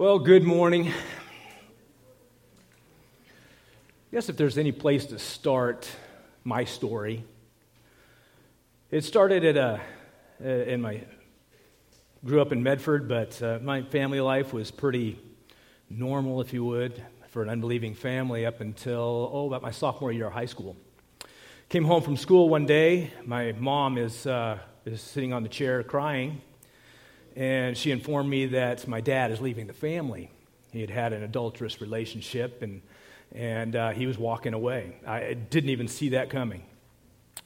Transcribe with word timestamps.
Well, 0.00 0.18
good 0.18 0.44
morning. 0.44 0.88
I 0.88 0.92
guess 4.10 4.30
if 4.30 4.36
there's 4.38 4.56
any 4.56 4.72
place 4.72 5.04
to 5.04 5.18
start 5.18 5.86
my 6.42 6.64
story, 6.64 7.22
it 8.90 9.04
started 9.04 9.44
at 9.44 9.58
a, 9.58 9.78
uh, 10.42 10.48
in 10.48 10.80
my, 10.80 11.02
grew 12.24 12.40
up 12.40 12.50
in 12.50 12.62
Medford, 12.62 13.10
but 13.10 13.42
uh, 13.42 13.58
my 13.60 13.82
family 13.82 14.22
life 14.22 14.54
was 14.54 14.70
pretty 14.70 15.20
normal, 15.90 16.40
if 16.40 16.54
you 16.54 16.64
would, 16.64 17.04
for 17.28 17.42
an 17.42 17.50
unbelieving 17.50 17.94
family 17.94 18.46
up 18.46 18.62
until, 18.62 19.28
oh, 19.30 19.48
about 19.48 19.60
my 19.60 19.70
sophomore 19.70 20.12
year 20.12 20.28
of 20.28 20.32
high 20.32 20.46
school. 20.46 20.78
Came 21.68 21.84
home 21.84 22.02
from 22.02 22.16
school 22.16 22.48
one 22.48 22.64
day. 22.64 23.12
My 23.26 23.52
mom 23.52 23.98
is, 23.98 24.26
uh, 24.26 24.60
is 24.86 25.02
sitting 25.02 25.34
on 25.34 25.42
the 25.42 25.50
chair 25.50 25.82
crying 25.82 26.40
and 27.40 27.74
she 27.74 27.90
informed 27.90 28.28
me 28.28 28.44
that 28.44 28.86
my 28.86 29.00
dad 29.00 29.30
is 29.30 29.40
leaving 29.40 29.66
the 29.66 29.72
family. 29.72 30.30
He 30.72 30.82
had 30.82 30.90
had 30.90 31.14
an 31.14 31.22
adulterous 31.22 31.80
relationship, 31.80 32.60
and, 32.60 32.82
and 33.34 33.74
uh, 33.74 33.90
he 33.92 34.06
was 34.06 34.18
walking 34.18 34.52
away. 34.52 34.96
I 35.06 35.32
didn't 35.32 35.70
even 35.70 35.88
see 35.88 36.10
that 36.10 36.28
coming. 36.28 36.62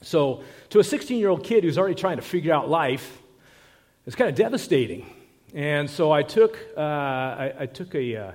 So, 0.01 0.43
to 0.71 0.79
a 0.79 0.83
16 0.83 1.17
year 1.17 1.29
old 1.29 1.45
kid 1.45 1.63
who's 1.63 1.77
already 1.77 1.95
trying 1.95 2.17
to 2.17 2.23
figure 2.23 2.53
out 2.53 2.69
life, 2.69 3.19
it's 4.05 4.17
kind 4.17 4.29
of 4.29 4.35
devastating. 4.35 5.09
And 5.53 5.89
so 5.89 6.11
I 6.11 6.23
took, 6.23 6.59
uh, 6.75 6.81
I, 6.81 7.53
I, 7.59 7.65
took 7.65 7.95
a 7.95 8.17
uh, 8.17 8.31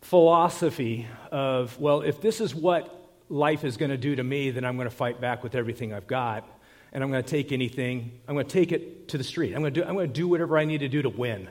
philosophy 0.00 1.06
of, 1.30 1.78
well, 1.78 2.00
if 2.00 2.22
this 2.22 2.40
is 2.40 2.54
what 2.54 3.12
life 3.28 3.62
is 3.62 3.76
going 3.76 3.90
to 3.90 3.98
do 3.98 4.16
to 4.16 4.24
me, 4.24 4.50
then 4.52 4.64
I'm 4.64 4.76
going 4.76 4.88
to 4.88 4.96
fight 4.96 5.20
back 5.20 5.42
with 5.42 5.54
everything 5.54 5.92
I've 5.92 6.06
got 6.06 6.48
and 6.92 7.02
I'm 7.02 7.10
going 7.10 7.22
to 7.22 7.28
take 7.28 7.52
anything, 7.52 8.12
I'm 8.26 8.34
going 8.34 8.46
to 8.46 8.52
take 8.52 8.72
it 8.72 9.08
to 9.08 9.18
the 9.18 9.24
street. 9.24 9.54
I'm 9.54 9.60
going 9.60 9.74
to 9.74 9.80
do, 9.80 9.86
I'm 9.86 9.94
going 9.94 10.08
to 10.08 10.12
do 10.12 10.28
whatever 10.28 10.58
I 10.58 10.64
need 10.64 10.78
to 10.78 10.88
do 10.88 11.02
to 11.02 11.08
win. 11.08 11.48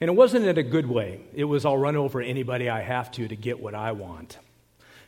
And 0.00 0.08
it 0.08 0.14
wasn't 0.14 0.46
in 0.46 0.58
a 0.58 0.62
good 0.64 0.88
way. 0.88 1.20
It 1.32 1.44
was 1.44 1.64
I'll 1.64 1.78
run 1.78 1.96
over 1.96 2.20
anybody 2.20 2.68
I 2.68 2.80
have 2.80 3.12
to 3.12 3.28
to 3.28 3.36
get 3.36 3.60
what 3.60 3.74
I 3.74 3.92
want. 3.92 4.38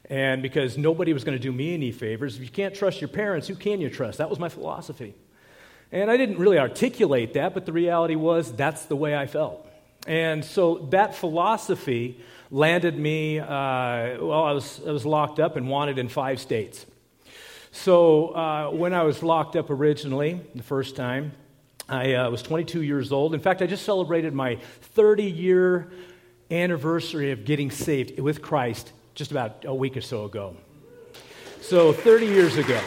And 0.08 0.42
because 0.42 0.78
nobody 0.78 1.12
was 1.12 1.24
going 1.24 1.36
to 1.36 1.42
do 1.42 1.50
me 1.50 1.74
any 1.74 1.90
favors, 1.90 2.36
if 2.36 2.42
you 2.42 2.48
can't 2.48 2.74
trust 2.74 3.00
your 3.00 3.08
parents, 3.08 3.48
who 3.48 3.56
can 3.56 3.80
you 3.80 3.90
trust? 3.90 4.18
That 4.18 4.30
was 4.30 4.38
my 4.38 4.48
philosophy. 4.48 5.14
And 5.90 6.10
I 6.10 6.16
didn't 6.16 6.38
really 6.38 6.58
articulate 6.58 7.34
that, 7.34 7.54
but 7.54 7.66
the 7.66 7.72
reality 7.72 8.14
was 8.14 8.52
that's 8.52 8.86
the 8.86 8.96
way 8.96 9.16
I 9.16 9.26
felt. 9.26 9.66
And 10.06 10.44
so 10.44 10.86
that 10.90 11.14
philosophy 11.14 12.20
landed 12.50 12.98
me, 12.98 13.38
uh, 13.38 13.46
well, 13.48 14.44
I 14.44 14.52
was, 14.52 14.80
I 14.86 14.90
was 14.92 15.06
locked 15.06 15.40
up 15.40 15.56
and 15.56 15.68
wanted 15.68 15.98
in 15.98 16.08
five 16.08 16.40
states. 16.40 16.84
So, 17.74 18.28
uh, 18.28 18.70
when 18.70 18.94
I 18.94 19.02
was 19.02 19.20
locked 19.24 19.56
up 19.56 19.68
originally, 19.68 20.40
the 20.54 20.62
first 20.62 20.94
time, 20.94 21.32
I 21.88 22.14
uh, 22.14 22.30
was 22.30 22.40
22 22.40 22.82
years 22.82 23.10
old. 23.10 23.34
In 23.34 23.40
fact, 23.40 23.62
I 23.62 23.66
just 23.66 23.84
celebrated 23.84 24.32
my 24.32 24.58
30 24.94 25.24
year 25.24 25.90
anniversary 26.52 27.32
of 27.32 27.44
getting 27.44 27.72
saved 27.72 28.20
with 28.20 28.40
Christ 28.40 28.92
just 29.16 29.32
about 29.32 29.64
a 29.64 29.74
week 29.74 29.96
or 29.96 30.00
so 30.00 30.24
ago. 30.24 30.56
So, 31.62 31.92
30 31.92 32.26
years 32.26 32.56
ago. 32.56 32.80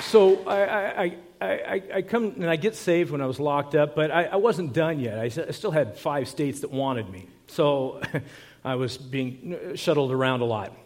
So, 0.00 0.44
I, 0.48 1.04
I, 1.04 1.16
I, 1.40 1.82
I, 1.94 2.02
come 2.02 2.34
and 2.36 2.50
I 2.50 2.56
get 2.56 2.74
saved 2.74 3.12
when 3.12 3.20
I 3.20 3.26
was 3.26 3.38
locked 3.38 3.76
up, 3.76 3.94
but 3.94 4.10
I, 4.10 4.24
I 4.24 4.36
wasn't 4.36 4.72
done 4.72 4.98
yet. 4.98 5.20
I, 5.20 5.24
I 5.26 5.52
still 5.52 5.70
had 5.70 5.96
five 5.96 6.26
states 6.26 6.60
that 6.60 6.72
wanted 6.72 7.08
me. 7.10 7.28
So, 7.46 8.02
I 8.64 8.74
was 8.74 8.98
being 8.98 9.76
shuttled 9.76 10.10
around 10.10 10.40
a 10.40 10.46
lot. 10.46 10.76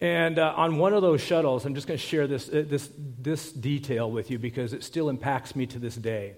And 0.00 0.38
uh, 0.38 0.52
on 0.56 0.76
one 0.76 0.92
of 0.92 1.02
those 1.02 1.22
shuttles, 1.22 1.64
I'm 1.64 1.74
just 1.74 1.86
going 1.86 1.98
to 1.98 2.04
share 2.04 2.26
this, 2.26 2.48
uh, 2.48 2.64
this, 2.66 2.90
this 2.96 3.50
detail 3.50 4.10
with 4.10 4.30
you 4.30 4.38
because 4.38 4.72
it 4.72 4.84
still 4.84 5.08
impacts 5.08 5.56
me 5.56 5.66
to 5.66 5.78
this 5.78 5.94
day. 5.94 6.34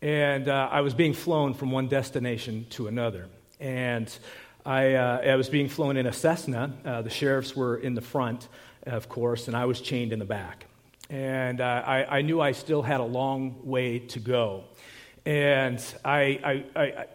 And 0.00 0.48
uh, 0.48 0.68
I 0.70 0.82
was 0.82 0.94
being 0.94 1.12
flown 1.12 1.54
from 1.54 1.70
one 1.70 1.88
destination 1.88 2.66
to 2.70 2.86
another. 2.86 3.28
And 3.58 4.16
I, 4.64 4.94
uh, 4.94 5.20
I 5.24 5.36
was 5.36 5.48
being 5.48 5.68
flown 5.68 5.96
in 5.96 6.06
a 6.06 6.12
Cessna. 6.12 6.72
Uh, 6.84 7.02
the 7.02 7.10
sheriffs 7.10 7.56
were 7.56 7.76
in 7.76 7.94
the 7.94 8.00
front, 8.00 8.48
of 8.84 9.08
course, 9.08 9.48
and 9.48 9.56
I 9.56 9.64
was 9.64 9.80
chained 9.80 10.12
in 10.12 10.18
the 10.18 10.24
back. 10.24 10.66
And 11.10 11.60
I, 11.60 12.06
I, 12.08 12.22
knew 12.22 12.40
I 12.40 12.52
still 12.52 12.82
had 12.82 13.00
a 13.00 13.04
long 13.04 13.66
way 13.66 13.98
to 13.98 14.20
go. 14.20 14.64
And 15.26 15.84
I, 16.04 16.64
I, 16.76 16.80
I 16.80 17.06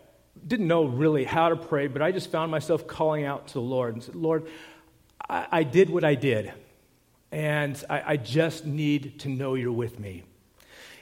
didn't 0.46 0.68
know 0.68 0.86
really 0.86 1.24
how 1.24 1.50
to 1.50 1.56
pray, 1.56 1.88
but 1.88 2.02
I 2.02 2.12
just 2.12 2.32
found 2.32 2.52
myself 2.52 2.86
calling 2.86 3.26
out 3.26 3.48
to 3.48 3.54
the 3.56 3.62
Lord 3.62 3.96
and 3.96 4.04
said, 4.04 4.16
Lord, 4.16 4.48
I, 5.30 5.48
I 5.52 5.64
did 5.64 5.90
what 5.90 6.04
I 6.04 6.16
did, 6.16 6.52
and 7.32 7.82
I, 7.90 8.14
I 8.14 8.18
just 8.18 8.66
need 8.66 9.20
to 9.20 9.30
know 9.30 9.54
you're 9.54 9.72
with 9.72 10.00
me. 10.00 10.24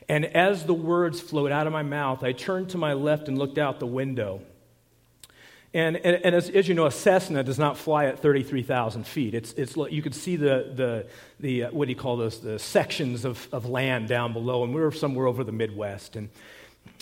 And 0.09 0.25
as 0.25 0.65
the 0.65 0.73
words 0.73 1.19
flowed 1.19 1.51
out 1.51 1.67
of 1.67 1.73
my 1.73 1.83
mouth, 1.83 2.23
I 2.23 2.31
turned 2.31 2.69
to 2.69 2.77
my 2.77 2.93
left 2.93 3.27
and 3.27 3.37
looked 3.37 3.57
out 3.57 3.79
the 3.79 3.87
window. 3.87 4.41
And, 5.73 5.97
and, 5.97 6.15
and 6.23 6.33
as, 6.33 6.49
as, 6.49 6.67
you 6.67 6.73
know, 6.73 6.85
a 6.85 6.91
Cessna 6.91 7.43
does 7.43 7.59
not 7.59 7.77
fly 7.77 8.05
at 8.05 8.19
33,000 8.19 9.05
feet. 9.05 9.33
It's, 9.35 9.51
it's, 9.53 9.75
you 9.75 10.01
could 10.01 10.15
see 10.15 10.37
the, 10.37 10.71
the, 10.73 11.07
the 11.41 11.63
uh, 11.65 11.71
what 11.71 11.85
do 11.85 11.91
you 11.91 11.99
call 11.99 12.15
those, 12.15 12.39
the 12.39 12.57
sections 12.57 13.25
of, 13.25 13.47
of 13.51 13.65
land 13.65 14.07
down 14.07 14.31
below. 14.31 14.63
And 14.63 14.73
we 14.73 14.79
were 14.79 14.93
somewhere 14.93 15.27
over 15.27 15.43
the 15.43 15.51
Midwest. 15.51 16.15
And, 16.15 16.29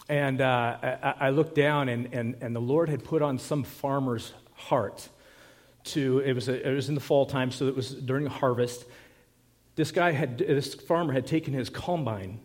and 0.10 0.42
uh, 0.42 0.78
I, 0.82 1.14
I, 1.28 1.30
looked 1.30 1.56
down, 1.56 1.90
and, 1.90 2.12
and, 2.12 2.36
and 2.42 2.56
the 2.56 2.60
Lord 2.60 2.90
had 2.90 3.04
put 3.04 3.22
on 3.22 3.38
some 3.38 3.64
farmer's 3.64 4.34
heart 4.56 5.10
to, 5.86 6.20
it 6.20 6.34
was, 6.34 6.48
a, 6.48 6.70
it 6.70 6.74
was 6.74 6.90
in 6.90 6.96
the 6.96 7.02
fall 7.02 7.26
time, 7.26 7.52
so 7.52 7.68
it 7.68 7.76
was 7.76 7.92
during 7.92 8.26
harvest. 8.26 8.86
This 9.76 9.92
guy 9.92 10.12
had, 10.12 10.38
this 10.38 10.74
farmer 10.74 11.14
had 11.14 11.28
taken 11.28 11.54
his 11.54 11.70
combine 11.70 12.40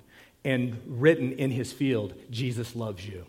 and 0.44 0.80
written 0.86 1.32
in 1.32 1.50
his 1.50 1.72
field, 1.72 2.14
Jesus 2.30 2.74
loves 2.74 3.06
you. 3.06 3.24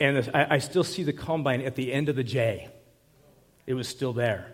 And 0.00 0.30
I, 0.34 0.46
I 0.50 0.58
still 0.58 0.84
see 0.84 1.02
the 1.02 1.12
combine 1.12 1.60
at 1.60 1.76
the 1.76 1.92
end 1.92 2.08
of 2.08 2.16
the 2.16 2.24
J. 2.24 2.68
It 3.66 3.74
was 3.74 3.88
still 3.88 4.12
there. 4.12 4.52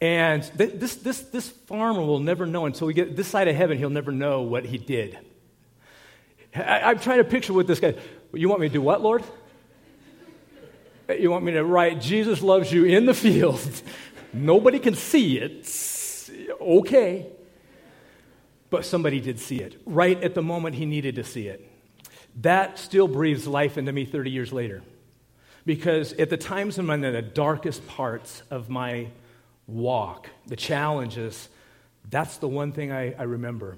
And 0.00 0.42
th- 0.56 0.74
this, 0.74 0.96
this, 0.96 1.20
this 1.22 1.48
farmer 1.48 2.02
will 2.02 2.20
never 2.20 2.46
know 2.46 2.66
until 2.66 2.86
we 2.86 2.94
get 2.94 3.16
this 3.16 3.28
side 3.28 3.48
of 3.48 3.56
heaven, 3.56 3.78
he'll 3.78 3.90
never 3.90 4.12
know 4.12 4.42
what 4.42 4.64
he 4.64 4.78
did. 4.78 5.18
I, 6.54 6.90
am 6.90 6.98
trying 6.98 7.18
to 7.18 7.24
picture 7.24 7.52
with 7.52 7.66
this 7.66 7.80
guy. 7.80 7.94
You 8.32 8.48
want 8.48 8.60
me 8.60 8.68
to 8.68 8.72
do 8.72 8.82
what, 8.82 9.02
Lord? 9.02 9.24
You 11.08 11.30
want 11.30 11.44
me 11.44 11.52
to 11.52 11.64
write, 11.64 12.00
Jesus 12.00 12.42
loves 12.42 12.72
you 12.72 12.84
in 12.84 13.06
the 13.06 13.14
field. 13.14 13.60
Nobody 14.32 14.78
can 14.78 14.94
see 14.94 15.38
it. 15.38 15.70
Okay. 16.60 17.26
But 18.70 18.84
somebody 18.84 19.20
did 19.20 19.38
see 19.38 19.60
it 19.60 19.80
right 19.86 20.20
at 20.22 20.34
the 20.34 20.42
moment 20.42 20.74
he 20.76 20.86
needed 20.86 21.16
to 21.16 21.24
see 21.24 21.46
it. 21.46 21.70
That 22.40 22.78
still 22.78 23.06
breathes 23.06 23.46
life 23.46 23.78
into 23.78 23.92
me 23.92 24.04
30 24.04 24.30
years 24.30 24.52
later. 24.52 24.82
Because 25.66 26.12
at 26.14 26.30
the 26.30 26.36
times 26.36 26.76
when 26.76 26.90
I'm 26.90 27.04
in 27.04 27.12
the 27.12 27.22
darkest 27.22 27.86
parts 27.86 28.42
of 28.50 28.68
my 28.68 29.08
walk, 29.66 30.28
the 30.46 30.56
challenges, 30.56 31.48
that's 32.10 32.38
the 32.38 32.48
one 32.48 32.72
thing 32.72 32.92
I, 32.92 33.12
I 33.14 33.22
remember. 33.22 33.76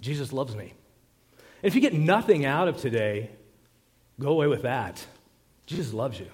Jesus 0.00 0.32
loves 0.32 0.54
me. 0.54 0.74
And 1.62 1.68
if 1.68 1.74
you 1.74 1.80
get 1.80 1.94
nothing 1.94 2.44
out 2.44 2.68
of 2.68 2.78
today, 2.78 3.30
go 4.18 4.30
away 4.30 4.46
with 4.46 4.62
that. 4.62 5.04
Jesus 5.66 5.92
loves 5.92 6.18
you. 6.18 6.26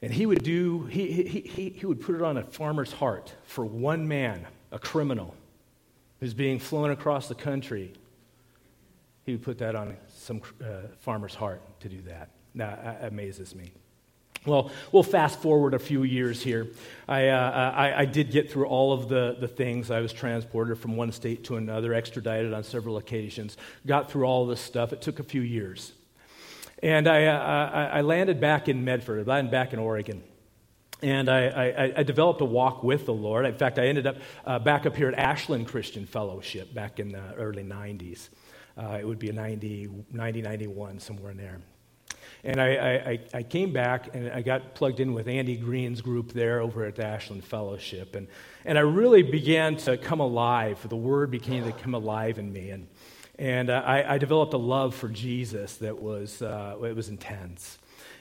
And 0.00 0.12
he 0.12 0.26
would 0.26 0.44
do, 0.44 0.84
he, 0.84 1.24
he, 1.24 1.70
he, 1.70 1.86
would 1.86 2.00
put 2.00 2.14
it 2.14 2.22
on 2.22 2.36
a 2.36 2.44
farmer's 2.44 2.92
heart 2.92 3.34
for 3.44 3.64
one 3.64 4.06
man, 4.06 4.46
a 4.70 4.78
criminal, 4.78 5.34
who's 6.20 6.34
being 6.34 6.60
flown 6.60 6.90
across 6.90 7.28
the 7.28 7.34
country. 7.34 7.92
He 9.26 9.32
would 9.32 9.42
put 9.42 9.58
that 9.58 9.74
on 9.74 9.96
some 10.08 10.40
uh, 10.62 10.88
farmer's 11.00 11.34
heart 11.34 11.60
to 11.80 11.88
do 11.88 12.00
that. 12.02 12.30
That 12.54 13.00
amazes 13.02 13.54
me. 13.54 13.72
Well, 14.46 14.70
we'll 14.92 15.02
fast 15.02 15.40
forward 15.40 15.74
a 15.74 15.78
few 15.78 16.04
years 16.04 16.42
here. 16.42 16.68
I, 17.08 17.28
uh, 17.28 17.72
I, 17.74 18.00
I, 18.00 18.04
did 18.04 18.30
get 18.30 18.50
through 18.50 18.66
all 18.66 18.92
of 18.92 19.08
the, 19.08 19.36
the 19.38 19.48
things. 19.48 19.90
I 19.90 20.00
was 20.00 20.12
transported 20.12 20.78
from 20.78 20.96
one 20.96 21.10
state 21.12 21.44
to 21.44 21.56
another, 21.56 21.92
extradited 21.92 22.54
on 22.54 22.62
several 22.62 22.98
occasions, 22.98 23.56
got 23.84 24.10
through 24.10 24.24
all 24.24 24.46
this 24.46 24.60
stuff. 24.60 24.92
It 24.92 25.02
took 25.02 25.18
a 25.18 25.24
few 25.24 25.40
years. 25.40 25.92
And 26.82 27.08
I, 27.08 27.26
uh, 27.26 27.90
I 27.94 28.00
landed 28.02 28.40
back 28.40 28.68
in 28.68 28.84
Medford, 28.84 29.26
I 29.26 29.30
landed 29.30 29.50
back 29.50 29.72
in 29.72 29.78
Oregon. 29.78 30.22
And 31.00 31.28
I, 31.28 31.46
I, 31.46 31.92
I, 31.98 32.02
developed 32.02 32.40
a 32.40 32.44
walk 32.44 32.82
with 32.82 33.06
the 33.06 33.14
Lord. 33.14 33.46
In 33.46 33.54
fact, 33.54 33.78
I 33.78 33.86
ended 33.86 34.08
up 34.08 34.16
uh, 34.44 34.58
back 34.58 34.84
up 34.84 34.96
here 34.96 35.06
at 35.06 35.14
Ashland 35.16 35.68
Christian 35.68 36.06
Fellowship 36.06 36.74
back 36.74 36.98
in 36.98 37.12
the 37.12 37.34
early 37.34 37.62
90s. 37.62 38.30
Uh, 38.76 38.98
it 39.00 39.06
would 39.06 39.20
be 39.20 39.28
a 39.28 39.32
90, 39.32 39.90
90, 40.10 40.42
91, 40.42 40.98
somewhere 40.98 41.30
in 41.30 41.36
there. 41.36 41.60
And 42.42 42.60
I, 42.60 42.68
I, 42.68 43.18
I, 43.34 43.42
came 43.44 43.72
back 43.72 44.14
and 44.14 44.30
I 44.32 44.42
got 44.42 44.74
plugged 44.74 44.98
in 44.98 45.12
with 45.12 45.28
Andy 45.28 45.56
Green's 45.56 46.00
group 46.00 46.32
there 46.32 46.60
over 46.60 46.84
at 46.84 46.96
the 46.96 47.04
Ashland 47.04 47.44
Fellowship. 47.44 48.16
And, 48.16 48.26
and 48.64 48.76
I 48.76 48.82
really 48.82 49.22
began 49.22 49.76
to 49.78 49.96
come 49.96 50.18
alive. 50.18 50.84
The 50.88 50.96
word 50.96 51.30
began 51.30 51.64
to 51.64 51.72
come 51.72 51.94
alive 51.94 52.38
in 52.38 52.52
me. 52.52 52.70
And, 52.70 52.88
and 53.38 53.70
uh, 53.70 53.82
I, 53.84 54.14
I, 54.14 54.18
developed 54.18 54.52
a 54.52 54.58
love 54.58 54.94
for 54.94 55.08
Jesus 55.08 55.76
that 55.76 56.02
was, 56.02 56.42
uh, 56.42 56.76
it 56.82 56.96
was 56.96 57.08
intense. 57.08 57.78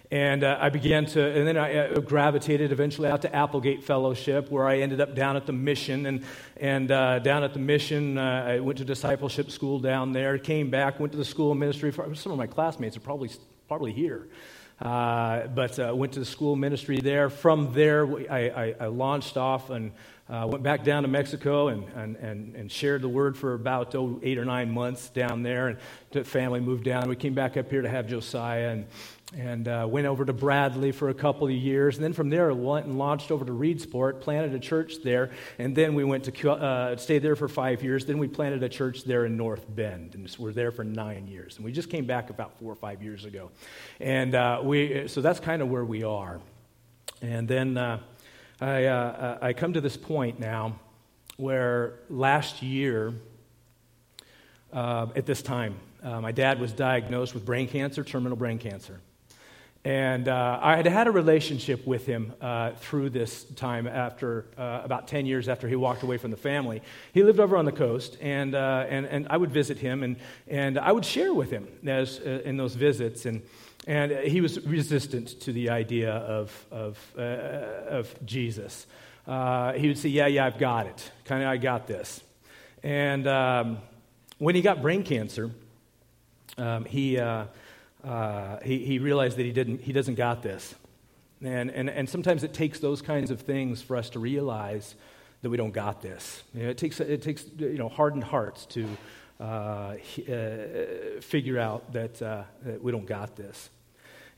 And 0.09 0.43
uh, 0.43 0.57
I 0.61 0.69
began 0.69 1.05
to, 1.07 1.21
and 1.21 1.45
then 1.45 1.57
I 1.57 1.89
uh, 1.89 1.99
gravitated 1.99 2.71
eventually 2.71 3.09
out 3.09 3.23
to 3.23 3.35
Applegate 3.35 3.83
Fellowship, 3.83 4.49
where 4.49 4.65
I 4.65 4.77
ended 4.79 5.01
up 5.01 5.15
down 5.15 5.35
at 5.35 5.45
the 5.45 5.51
mission. 5.51 6.05
And, 6.05 6.23
and 6.55 6.91
uh, 6.91 7.19
down 7.19 7.43
at 7.43 7.53
the 7.53 7.59
mission, 7.59 8.17
uh, 8.17 8.45
I 8.47 8.59
went 8.59 8.77
to 8.77 8.85
discipleship 8.85 9.51
school 9.51 9.79
down 9.79 10.13
there, 10.13 10.37
came 10.37 10.69
back, 10.69 10.99
went 10.99 11.11
to 11.11 11.17
the 11.17 11.25
school 11.25 11.51
of 11.51 11.57
ministry. 11.57 11.91
For, 11.91 12.13
some 12.15 12.31
of 12.31 12.37
my 12.37 12.47
classmates 12.47 12.95
are 12.95 13.01
probably, 13.01 13.31
probably 13.67 13.91
here. 13.91 14.27
Uh, 14.79 15.47
but 15.47 15.79
uh, 15.79 15.91
went 15.93 16.13
to 16.13 16.19
the 16.19 16.25
school 16.25 16.55
ministry 16.55 17.01
there. 17.01 17.29
From 17.29 17.73
there, 17.73 18.05
I, 18.31 18.49
I, 18.49 18.75
I 18.81 18.85
launched 18.85 19.35
off 19.35 19.71
and 19.71 19.91
uh, 20.29 20.45
went 20.45 20.61
back 20.61 20.83
down 20.83 21.03
to 21.03 21.07
Mexico 21.07 21.69
and, 21.69 21.87
and, 21.95 22.15
and, 22.17 22.55
and 22.55 22.71
shared 22.71 23.01
the 23.01 23.07
word 23.09 23.37
for 23.37 23.53
about 23.53 23.95
oh, 23.95 24.19
eight 24.23 24.37
or 24.37 24.43
nine 24.43 24.69
months 24.69 25.09
down 25.09 25.41
there. 25.41 25.69
And 25.69 25.77
the 26.11 26.23
family 26.25 26.59
moved 26.59 26.83
down. 26.83 27.07
We 27.07 27.15
came 27.15 27.33
back 27.33 27.55
up 27.55 27.69
here 27.69 27.81
to 27.81 27.87
have 27.87 28.07
Josiah 28.07 28.71
and, 28.71 28.85
and 29.37 29.67
uh, 29.69 29.87
went 29.89 30.05
over 30.05 30.25
to 30.25 30.33
Bradley 30.33 30.91
for 30.91 31.07
a 31.07 31.13
couple 31.13 31.47
of 31.47 31.53
years. 31.53 31.95
And 31.95 32.03
then 32.03 32.11
from 32.11 32.29
there, 32.29 32.53
went 32.53 32.87
and 32.87 32.97
launched 32.97 33.31
over 33.31 33.45
to 33.45 33.53
Reedsport, 33.53 34.19
planted 34.19 34.53
a 34.53 34.59
church 34.59 35.01
there. 35.01 35.31
And 35.59 35.73
then 35.73 35.95
we 35.95 36.03
went 36.03 36.25
to 36.25 36.51
uh, 36.51 36.97
stay 36.97 37.19
there 37.19 37.37
for 37.37 37.47
five 37.47 37.81
years. 37.81 38.05
Then 38.05 38.17
we 38.17 38.27
planted 38.27 38.63
a 38.63 38.69
church 38.69 39.05
there 39.05 39.25
in 39.25 39.37
North 39.37 39.63
Bend. 39.73 40.15
And 40.15 40.35
we're 40.37 40.51
there 40.51 40.71
for 40.71 40.83
nine 40.83 41.27
years. 41.27 41.55
And 41.55 41.63
we 41.63 41.71
just 41.71 41.89
came 41.89 42.05
back 42.05 42.29
about 42.29 42.59
four 42.59 42.71
or 42.71 42.75
five 42.75 43.01
years 43.01 43.23
ago. 43.23 43.49
And 44.01 44.35
uh, 44.35 44.59
we, 44.61 45.07
so 45.07 45.21
that's 45.21 45.39
kind 45.39 45.61
of 45.61 45.69
where 45.69 45.85
we 45.85 46.03
are. 46.03 46.41
And 47.21 47.47
then 47.47 47.77
uh, 47.77 47.99
I, 48.59 48.85
uh, 48.85 49.37
I 49.39 49.53
come 49.53 49.73
to 49.73 49.81
this 49.81 49.95
point 49.95 50.39
now 50.39 50.79
where 51.37 51.99
last 52.09 52.63
year, 52.63 53.13
uh, 54.73 55.05
at 55.15 55.27
this 55.27 55.43
time, 55.43 55.75
uh, 56.03 56.21
my 56.21 56.31
dad 56.31 56.59
was 56.59 56.73
diagnosed 56.73 57.35
with 57.35 57.45
brain 57.45 57.67
cancer, 57.67 58.03
terminal 58.03 58.35
brain 58.35 58.57
cancer. 58.57 58.99
And 59.85 60.27
uh, 60.27 60.59
I 60.59 60.75
had 60.75 60.87
had 60.87 61.05
a 61.05 61.11
relationship 61.11 61.85
with 61.85 62.07
him 62.07 62.33
uh, 62.41 62.71
through 62.71 63.11
this 63.11 63.43
time 63.43 63.85
after 63.85 64.45
uh, 64.57 64.81
about 64.83 65.07
10 65.07 65.27
years 65.27 65.47
after 65.47 65.67
he 65.67 65.75
walked 65.75 66.01
away 66.01 66.17
from 66.17 66.31
the 66.31 66.37
family. 66.37 66.81
He 67.13 67.21
lived 67.21 67.39
over 67.39 67.57
on 67.57 67.65
the 67.65 67.71
coast, 67.71 68.17
and, 68.21 68.55
and, 68.55 69.05
and 69.05 69.27
I 69.29 69.37
would 69.37 69.51
visit 69.51 69.77
him, 69.77 70.01
and, 70.01 70.15
and 70.47 70.79
I 70.79 70.91
would 70.91 71.05
share 71.05 71.31
with 71.31 71.51
him 71.51 71.67
as, 71.85 72.17
in 72.17 72.57
those 72.57 72.73
visits. 72.73 73.27
And, 73.27 73.43
and 73.87 74.11
he 74.11 74.41
was 74.41 74.63
resistant 74.65 75.39
to 75.41 75.53
the 75.53 75.69
idea 75.69 76.11
of, 76.11 76.65
of, 76.71 77.13
uh, 77.17 77.21
of 77.21 78.25
Jesus. 78.25 78.85
Uh, 79.25 79.73
he 79.73 79.87
would 79.87 79.97
say, 79.97 80.09
Yeah, 80.09 80.27
yeah, 80.27 80.45
I've 80.45 80.59
got 80.59 80.87
it. 80.87 81.11
Kind 81.23 81.41
of, 81.41 81.49
I 81.49 81.55
got 81.55 81.87
this. 81.87 82.21
And 82.83 83.25
um, 83.27 83.77
when 84.39 84.55
he 84.55 84.61
got 84.61 84.81
brain 84.81 85.03
cancer, 85.03 85.51
um, 86.57 86.83
he, 86.83 87.17
uh, 87.17 87.45
uh, 88.03 88.57
he, 88.59 88.79
he 88.79 88.99
realized 88.99 89.37
that 89.37 89.45
he, 89.45 89.53
didn't, 89.53 89.81
he 89.81 89.93
doesn't 89.93 90.15
got 90.15 90.43
this. 90.43 90.75
And, 91.41 91.71
and, 91.71 91.89
and 91.89 92.09
sometimes 92.09 92.43
it 92.43 92.53
takes 92.53 92.79
those 92.79 93.01
kinds 93.01 93.31
of 93.31 93.41
things 93.41 93.81
for 93.81 93.95
us 93.95 94.09
to 94.11 94.19
realize 94.19 94.95
that 95.43 95.49
we 95.49 95.55
don't 95.55 95.71
got 95.71 96.01
this. 96.01 96.43
You 96.53 96.63
know, 96.63 96.69
it 96.69 96.77
takes, 96.77 96.99
it 96.99 97.21
takes 97.21 97.45
you 97.57 97.77
know, 97.77 97.89
hardened 97.89 98.25
hearts 98.25 98.65
to 98.67 98.87
uh, 99.39 99.43
uh, 99.43 99.97
figure 101.21 101.57
out 101.57 101.93
that, 101.93 102.21
uh, 102.21 102.43
that 102.63 102.83
we 102.83 102.91
don't 102.91 103.05
got 103.05 103.35
this. 103.37 103.69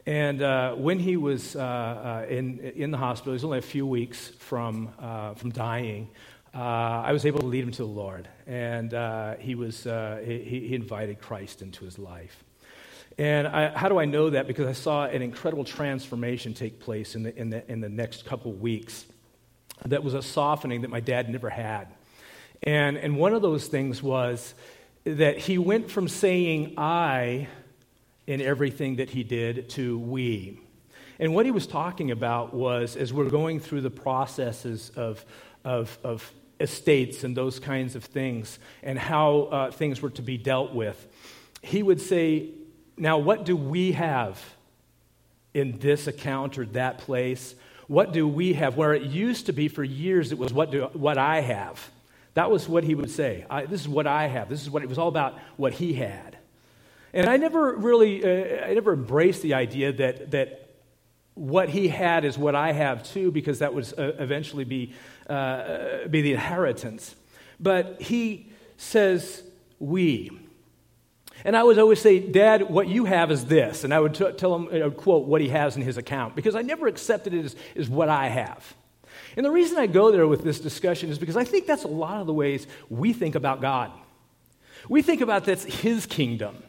And 0.06 0.42
uh, 0.42 0.74
when 0.76 1.00
he 1.00 1.18
was 1.18 1.56
uh, 1.56 1.60
uh, 1.60 2.26
in, 2.30 2.60
in 2.60 2.92
the 2.92 2.98
hospital, 2.98 3.34
he 3.34 3.36
was 3.36 3.44
only 3.44 3.60
a 3.60 3.62
few 3.62 3.86
weeks 3.86 4.30
from, 4.40 4.90
uh, 5.00 5.34
from 5.34 5.52
dying. 5.52 6.10
Uh, 6.54 6.58
I 6.58 7.12
was 7.12 7.26
able 7.26 7.42
to 7.42 7.46
lead 7.46 7.64
him 7.64 7.72
to 7.72 7.84
the 7.84 7.88
Lord. 7.88 8.28
And 8.48 8.92
he, 9.40 9.56
was, 9.56 9.84
he, 9.84 10.40
he, 10.40 10.76
invited 10.76 11.22
Christ 11.22 11.62
into 11.62 11.86
his 11.86 12.00
life. 12.00 12.44
And 13.18 13.48
I, 13.48 13.78
how 13.78 13.90
do 13.90 14.00
I 14.00 14.06
know 14.06 14.30
that? 14.30 14.48
Because 14.48 14.66
I 14.66 14.72
saw 14.72 15.06
an 15.06 15.22
incredible 15.22 15.66
transformation 15.66 16.54
take 16.54 16.80
place 16.80 17.16
in 17.16 17.24
the, 17.24 17.38
in 17.38 17.50
the, 17.50 17.70
in 17.70 17.82
the 17.82 17.90
next 17.90 18.26
couple 18.26 18.54
weeks. 18.54 19.06
That 19.86 20.04
was 20.04 20.14
a 20.14 20.22
softening 20.22 20.82
that 20.82 20.90
my 20.90 21.02
dad 21.02 21.30
never 21.30 21.50
had. 21.50 21.88
And, 22.64 22.98
and 22.98 23.18
one 23.18 23.34
of 23.34 23.42
those 23.42 23.68
things 23.68 24.02
was 24.02 24.54
that 25.04 25.38
he 25.38 25.58
went 25.58 25.92
from 25.92 26.08
saying 26.08 26.76
I 26.78 27.48
in 28.30 28.42
everything 28.42 28.98
that 28.98 29.10
he 29.10 29.24
did 29.24 29.68
to 29.68 29.98
we. 29.98 30.60
And 31.18 31.34
what 31.34 31.48
he 31.48 31.52
was 31.52 31.66
talking 31.66 32.12
about 32.12 32.54
was 32.54 32.96
as 32.96 33.12
we're 33.12 33.28
going 33.28 33.60
through 33.60 33.82
the 33.82 33.90
processes 33.90 34.92
of, 34.96 35.26
of, 35.66 35.98
of 36.04 36.32
estates 36.60 37.24
and 37.24 37.36
those 37.36 37.60
kinds 37.60 37.96
of 37.96 38.04
things 38.04 38.60
and 38.84 39.00
how 39.00 39.50
uh, 39.52 39.72
things 39.72 40.00
were 40.00 40.12
to 40.12 40.22
be 40.22 40.38
dealt 40.38 40.76
with, 40.76 41.08
he 41.64 41.82
would 41.82 42.00
say, 42.00 42.52
Now, 42.98 43.18
what 43.18 43.46
do 43.46 43.58
we 43.58 43.94
have 43.94 44.40
in 45.56 45.80
this 45.80 46.06
account 46.06 46.60
or 46.60 46.68
that 46.68 47.00
place? 47.00 47.56
What 47.88 48.14
do 48.14 48.28
we 48.28 48.54
have? 48.54 48.78
Where 48.78 48.94
it 48.94 49.02
used 49.02 49.48
to 49.48 49.54
be 49.54 49.70
for 49.70 49.84
years, 49.84 50.32
it 50.32 50.38
was 50.38 50.54
what, 50.54 50.70
do, 50.70 50.84
what 50.94 51.18
I 51.18 51.42
have. 51.42 51.90
That 52.36 52.52
was 52.52 52.70
what 52.70 52.84
he 52.84 52.94
would 52.94 53.10
say. 53.10 53.48
this 53.68 53.82
is 53.82 53.90
what 53.90 54.06
I 54.06 54.28
have. 54.28 54.50
This 54.50 54.62
is 54.62 54.70
what 54.70 54.84
it 54.84 54.88
was 54.88 55.00
all 55.00 55.08
about 55.08 55.40
what 55.58 55.74
he 55.74 55.94
had. 55.94 56.39
And 57.14 57.28
I 57.28 57.38
never 57.38 57.76
really, 57.76 58.24
uh, 58.24 58.66
I 58.66 58.74
never 58.74 58.94
embraced 58.94 59.42
the 59.42 59.54
idea 59.56 59.92
that, 59.94 60.32
that 60.32 60.70
what 61.34 61.70
he 61.70 61.88
had 61.88 62.26
is 62.26 62.38
what 62.38 62.56
I 62.56 62.72
have 62.74 63.04
too, 63.04 63.32
because 63.32 63.60
that 63.60 63.74
would 63.74 63.92
uh, 63.98 64.12
eventually 64.20 64.64
be, 64.64 64.94
uh, 65.30 66.08
be 66.10 66.22
the 66.22 66.34
inheritance. 66.34 67.16
But 67.60 68.02
he 68.02 68.52
says, 68.78 69.44
we. 69.80 70.32
And 71.46 71.56
I 71.56 71.64
would 71.64 71.80
always 71.80 72.02
say, 72.02 72.20
Dad, 72.20 72.70
what 72.70 72.88
you 72.88 73.06
have 73.06 73.32
is 73.32 73.46
this. 73.46 73.84
And 73.84 73.94
I 73.94 74.00
would 74.00 74.14
t- 74.14 74.32
tell 74.34 74.56
him, 74.56 74.66
would 74.66 74.98
quote 74.98 75.26
what 75.26 75.42
he 75.42 75.50
has 75.50 75.78
in 75.78 75.82
his 75.82 75.98
account, 75.98 76.36
because 76.36 76.56
I 76.56 76.62
never 76.62 76.88
accepted 76.88 77.34
it 77.34 77.46
as, 77.46 77.56
as 77.76 77.90
what 77.90 78.10
I 78.10 78.28
have. 78.28 78.76
And 79.38 79.46
the 79.46 79.52
reason 79.52 79.78
I 79.78 79.88
go 79.88 80.12
there 80.12 80.28
with 80.28 80.44
this 80.44 80.60
discussion 80.60 81.10
is 81.10 81.18
because 81.18 81.38
I 81.38 81.46
think 81.46 81.66
that's 81.66 81.84
a 81.84 81.90
lot 81.90 82.20
of 82.20 82.28
the 82.28 82.34
ways 82.34 82.68
we 82.90 83.14
think 83.14 83.36
about 83.36 83.62
God. 83.62 83.92
We 84.90 85.02
think 85.02 85.22
about 85.22 85.46
that's 85.46 85.64
his 85.64 86.06
kingdom. 86.06 86.64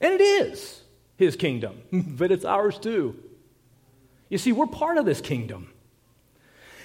And 0.00 0.12
it 0.12 0.20
is 0.20 0.82
his 1.16 1.36
kingdom, 1.36 1.82
but 1.92 2.30
it's 2.30 2.44
ours 2.44 2.78
too. 2.78 3.16
You 4.28 4.38
see, 4.38 4.52
we're 4.52 4.66
part 4.66 4.98
of 4.98 5.04
this 5.04 5.20
kingdom. 5.20 5.68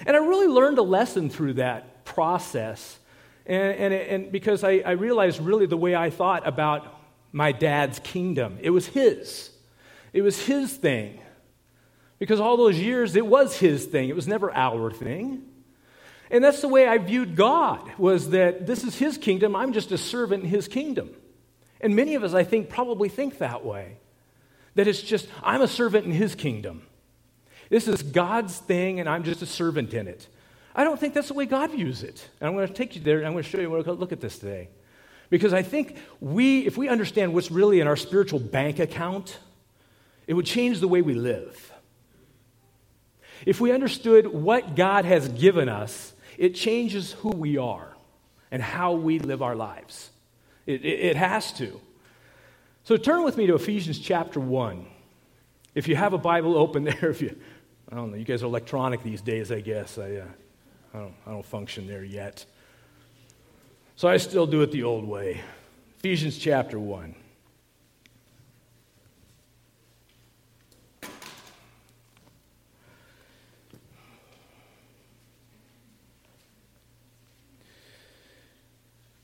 And 0.06 0.16
I 0.16 0.20
really 0.20 0.48
learned 0.48 0.78
a 0.78 0.82
lesson 0.82 1.30
through 1.30 1.54
that 1.54 2.04
process. 2.04 2.98
And, 3.46 3.74
and, 3.74 3.94
and 3.94 4.32
because 4.32 4.64
I, 4.64 4.82
I 4.84 4.92
realized 4.92 5.40
really 5.40 5.66
the 5.66 5.76
way 5.76 5.94
I 5.94 6.10
thought 6.10 6.46
about 6.46 7.00
my 7.32 7.52
dad's 7.52 7.98
kingdom, 7.98 8.58
it 8.60 8.70
was 8.70 8.86
his. 8.86 9.50
It 10.12 10.22
was 10.22 10.44
his 10.44 10.72
thing. 10.72 11.20
Because 12.18 12.38
all 12.38 12.56
those 12.56 12.78
years, 12.78 13.16
it 13.16 13.26
was 13.26 13.58
his 13.58 13.84
thing. 13.86 14.08
It 14.08 14.14
was 14.14 14.28
never 14.28 14.52
our 14.54 14.92
thing. 14.92 15.42
And 16.30 16.42
that's 16.42 16.60
the 16.60 16.68
way 16.68 16.86
I 16.86 16.98
viewed 16.98 17.36
God, 17.36 17.90
was 17.98 18.30
that 18.30 18.66
this 18.66 18.84
is 18.84 18.96
his 18.96 19.18
kingdom. 19.18 19.54
I'm 19.54 19.72
just 19.72 19.92
a 19.92 19.98
servant 19.98 20.44
in 20.44 20.48
his 20.48 20.68
kingdom. 20.68 21.10
And 21.82 21.96
many 21.96 22.14
of 22.14 22.22
us, 22.22 22.32
I 22.32 22.44
think, 22.44 22.68
probably 22.68 23.08
think 23.08 23.38
that 23.38 23.64
way. 23.64 23.96
That 24.76 24.86
it's 24.86 25.02
just, 25.02 25.28
I'm 25.42 25.60
a 25.60 25.68
servant 25.68 26.06
in 26.06 26.12
his 26.12 26.34
kingdom. 26.34 26.82
This 27.68 27.88
is 27.88 28.02
God's 28.02 28.56
thing, 28.56 29.00
and 29.00 29.08
I'm 29.08 29.24
just 29.24 29.42
a 29.42 29.46
servant 29.46 29.92
in 29.92 30.06
it. 30.06 30.28
I 30.74 30.84
don't 30.84 30.98
think 30.98 31.12
that's 31.12 31.28
the 31.28 31.34
way 31.34 31.44
God 31.44 31.70
views 31.72 32.02
it. 32.02 32.28
And 32.40 32.48
I'm 32.48 32.54
going 32.54 32.68
to 32.68 32.72
take 32.72 32.94
you 32.94 33.02
there, 33.02 33.18
and 33.18 33.26
I'm 33.26 33.32
going 33.32 33.44
to 33.44 33.50
show 33.50 33.60
you, 33.60 33.70
we're 33.70 33.82
to 33.82 33.92
look 33.92 34.12
at 34.12 34.20
this 34.20 34.38
today. 34.38 34.68
Because 35.28 35.52
I 35.52 35.62
think 35.62 35.98
we, 36.20 36.60
if 36.66 36.76
we 36.76 36.88
understand 36.88 37.34
what's 37.34 37.50
really 37.50 37.80
in 37.80 37.86
our 37.86 37.96
spiritual 37.96 38.38
bank 38.38 38.78
account, 38.78 39.38
it 40.26 40.34
would 40.34 40.46
change 40.46 40.80
the 40.80 40.88
way 40.88 41.02
we 41.02 41.14
live. 41.14 41.72
If 43.44 43.60
we 43.60 43.72
understood 43.72 44.26
what 44.26 44.76
God 44.76 45.04
has 45.04 45.28
given 45.28 45.68
us, 45.68 46.12
it 46.38 46.54
changes 46.54 47.12
who 47.12 47.30
we 47.30 47.58
are 47.58 47.96
and 48.50 48.62
how 48.62 48.92
we 48.92 49.18
live 49.18 49.42
our 49.42 49.56
lives. 49.56 50.10
It, 50.66 50.84
it, 50.84 51.00
it 51.00 51.16
has 51.16 51.52
to. 51.54 51.80
So 52.84 52.96
turn 52.96 53.24
with 53.24 53.36
me 53.36 53.46
to 53.46 53.54
Ephesians 53.54 53.98
chapter 53.98 54.40
1. 54.40 54.86
If 55.74 55.88
you 55.88 55.96
have 55.96 56.12
a 56.12 56.18
Bible 56.18 56.56
open 56.56 56.84
there, 56.84 57.10
if 57.10 57.22
you, 57.22 57.36
I 57.90 57.96
don't 57.96 58.10
know, 58.10 58.16
you 58.16 58.24
guys 58.24 58.42
are 58.42 58.46
electronic 58.46 59.02
these 59.02 59.20
days, 59.20 59.50
I 59.52 59.60
guess. 59.60 59.98
I, 59.98 60.16
uh, 60.16 60.24
I, 60.94 60.98
don't, 60.98 61.14
I 61.26 61.30
don't 61.30 61.44
function 61.44 61.86
there 61.86 62.04
yet. 62.04 62.44
So 63.96 64.08
I 64.08 64.16
still 64.16 64.46
do 64.46 64.62
it 64.62 64.72
the 64.72 64.82
old 64.82 65.04
way. 65.04 65.40
Ephesians 65.98 66.38
chapter 66.38 66.78
1. 66.78 67.14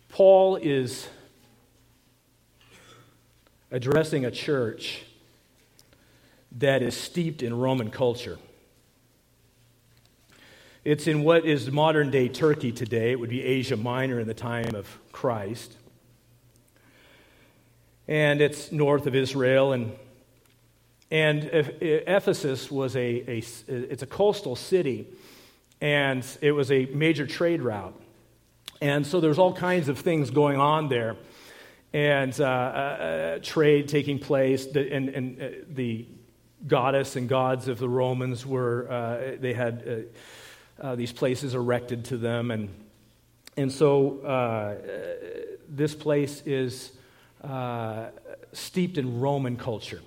Paul 0.09 0.57
is 0.57 1.09
addressing 3.71 4.25
a 4.25 4.31
church 4.31 5.03
that 6.53 6.83
is 6.83 6.97
steeped 6.97 7.43
in 7.43 7.59
Roman 7.59 7.91
culture. 7.91 8.39
It's 10.85 11.07
in 11.07 11.23
what 11.23 11.45
is 11.45 11.71
modern 11.71 12.11
day 12.11 12.29
Turkey 12.29 12.73
today. 12.73 13.13
It 13.13 13.21
would 13.21 13.31
be 13.31 13.43
Asia 13.43 13.77
Minor 13.77 14.21
in 14.21 14.27
the 14.27 14.35
time 14.35 14.75
of 14.75 14.87
Christ. 15.13 15.77
And 18.07 18.41
it's 18.41 18.73
north 18.73 19.07
of 19.07 19.15
Israel. 19.15 19.73
And 19.73 19.93
And 21.11 21.45
Ephesus 21.45 22.71
was 22.71 22.95
a, 22.97 23.01
a, 23.01 23.43
it's 23.67 24.03
a 24.03 24.07
coastal 24.07 24.57
city, 24.57 25.07
and 25.81 26.23
it 26.43 26.53
was 26.53 26.71
a 26.71 26.85
major 26.87 27.27
trade 27.27 27.63
route. 27.63 27.95
And 28.81 29.07
so 29.07 29.21
there's 29.21 29.39
all 29.39 29.55
kinds 29.55 29.89
of 29.89 29.99
things 29.99 30.31
going 30.31 30.61
on 30.61 30.89
there, 30.89 31.17
and 31.92 32.38
uh, 32.40 32.45
uh, 32.45 33.38
trade 33.42 33.88
taking 33.88 34.18
place, 34.18 34.66
and, 34.66 35.09
and 35.09 35.42
uh, 35.42 35.49
the 35.68 36.07
goddess 36.66 37.16
and 37.16 37.28
gods 37.28 37.68
of 37.68 37.78
the 37.78 37.88
Romans 37.88 38.45
were, 38.45 38.90
uh, 38.90 39.37
they 39.40 39.52
had 39.52 40.09
uh, 40.80 40.87
uh, 40.87 40.95
these 40.97 41.12
places 41.12 41.54
erected 41.54 42.04
to 42.07 42.16
them, 42.16 42.50
and, 42.50 42.68
and 43.57 43.73
so 43.73 44.76
this 45.68 45.95
place 45.95 46.42
is 46.47 46.92
steeped 48.52 48.99
in 48.99 49.21
Roman 49.21 49.57
culture. 49.57 50.00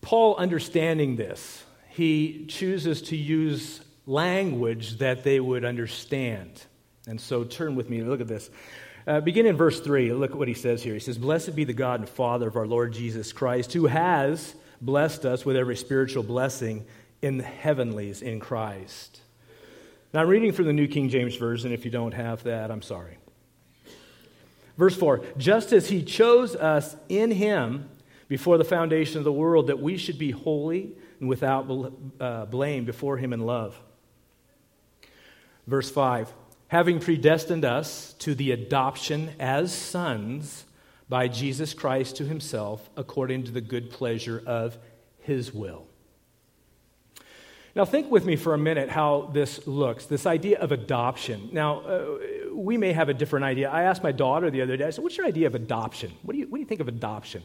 Paul, 0.00 0.36
understanding 0.36 1.16
this, 1.16 1.64
he 1.88 2.44
chooses 2.46 3.02
to 3.02 3.16
use 3.16 3.80
language 4.06 4.98
that 4.98 5.24
they 5.24 5.40
would 5.40 5.64
understand. 5.64 6.62
And 7.06 7.20
so 7.20 7.44
turn 7.44 7.74
with 7.74 7.88
me, 7.88 8.02
look 8.02 8.20
at 8.20 8.28
this. 8.28 8.50
Uh, 9.06 9.20
begin 9.20 9.44
in 9.44 9.56
verse 9.56 9.80
3. 9.80 10.12
Look 10.12 10.30
at 10.30 10.38
what 10.38 10.48
he 10.48 10.54
says 10.54 10.82
here. 10.82 10.94
He 10.94 11.00
says, 11.00 11.18
Blessed 11.18 11.54
be 11.54 11.64
the 11.64 11.74
God 11.74 12.00
and 12.00 12.08
Father 12.08 12.48
of 12.48 12.56
our 12.56 12.66
Lord 12.66 12.92
Jesus 12.92 13.32
Christ, 13.32 13.72
who 13.74 13.86
has 13.86 14.54
blessed 14.80 15.26
us 15.26 15.44
with 15.44 15.56
every 15.56 15.76
spiritual 15.76 16.22
blessing 16.22 16.86
in 17.20 17.36
the 17.36 17.44
heavenlies 17.44 18.22
in 18.22 18.40
Christ. 18.40 19.20
Now, 20.12 20.22
I'm 20.22 20.28
reading 20.28 20.52
from 20.52 20.66
the 20.66 20.72
New 20.72 20.88
King 20.88 21.10
James 21.10 21.36
Version. 21.36 21.72
If 21.72 21.84
you 21.84 21.90
don't 21.90 22.14
have 22.14 22.44
that, 22.44 22.70
I'm 22.70 22.82
sorry. 22.82 23.18
Verse 24.78 24.96
4 24.96 25.22
Just 25.36 25.72
as 25.72 25.88
he 25.88 26.02
chose 26.02 26.56
us 26.56 26.96
in 27.08 27.30
him 27.30 27.90
before 28.28 28.56
the 28.56 28.64
foundation 28.64 29.18
of 29.18 29.24
the 29.24 29.32
world 29.32 29.66
that 29.66 29.80
we 29.80 29.98
should 29.98 30.18
be 30.18 30.30
holy 30.30 30.92
and 31.20 31.28
without 31.28 31.92
uh, 32.20 32.46
blame 32.46 32.84
before 32.84 33.18
him 33.18 33.32
in 33.32 33.40
love. 33.40 33.78
Verse 35.66 35.90
5 35.90 36.32
Having 36.68 37.00
predestined 37.00 37.64
us 37.64 38.14
to 38.20 38.34
the 38.34 38.50
adoption 38.50 39.32
as 39.38 39.72
sons 39.72 40.64
by 41.08 41.28
Jesus 41.28 41.74
Christ 41.74 42.16
to 42.16 42.24
himself, 42.24 42.88
according 42.96 43.44
to 43.44 43.52
the 43.52 43.60
good 43.60 43.90
pleasure 43.90 44.42
of 44.46 44.78
his 45.20 45.52
will. 45.52 45.86
Now, 47.76 47.84
think 47.84 48.10
with 48.10 48.24
me 48.24 48.36
for 48.36 48.54
a 48.54 48.58
minute 48.58 48.88
how 48.88 49.30
this 49.32 49.66
looks 49.66 50.06
this 50.06 50.26
idea 50.26 50.60
of 50.60 50.70
adoption. 50.70 51.48
Now, 51.52 51.80
uh, 51.80 52.04
we 52.52 52.76
may 52.76 52.92
have 52.92 53.08
a 53.08 53.14
different 53.14 53.44
idea. 53.44 53.68
I 53.68 53.82
asked 53.82 54.02
my 54.02 54.12
daughter 54.12 54.48
the 54.48 54.62
other 54.62 54.76
day, 54.76 54.86
I 54.86 54.90
said, 54.90 55.02
What's 55.02 55.16
your 55.16 55.26
idea 55.26 55.48
of 55.48 55.56
adoption? 55.56 56.12
What 56.22 56.34
do 56.34 56.38
you, 56.38 56.46
what 56.46 56.58
do 56.58 56.60
you 56.60 56.66
think 56.66 56.80
of 56.80 56.88
adoption? 56.88 57.42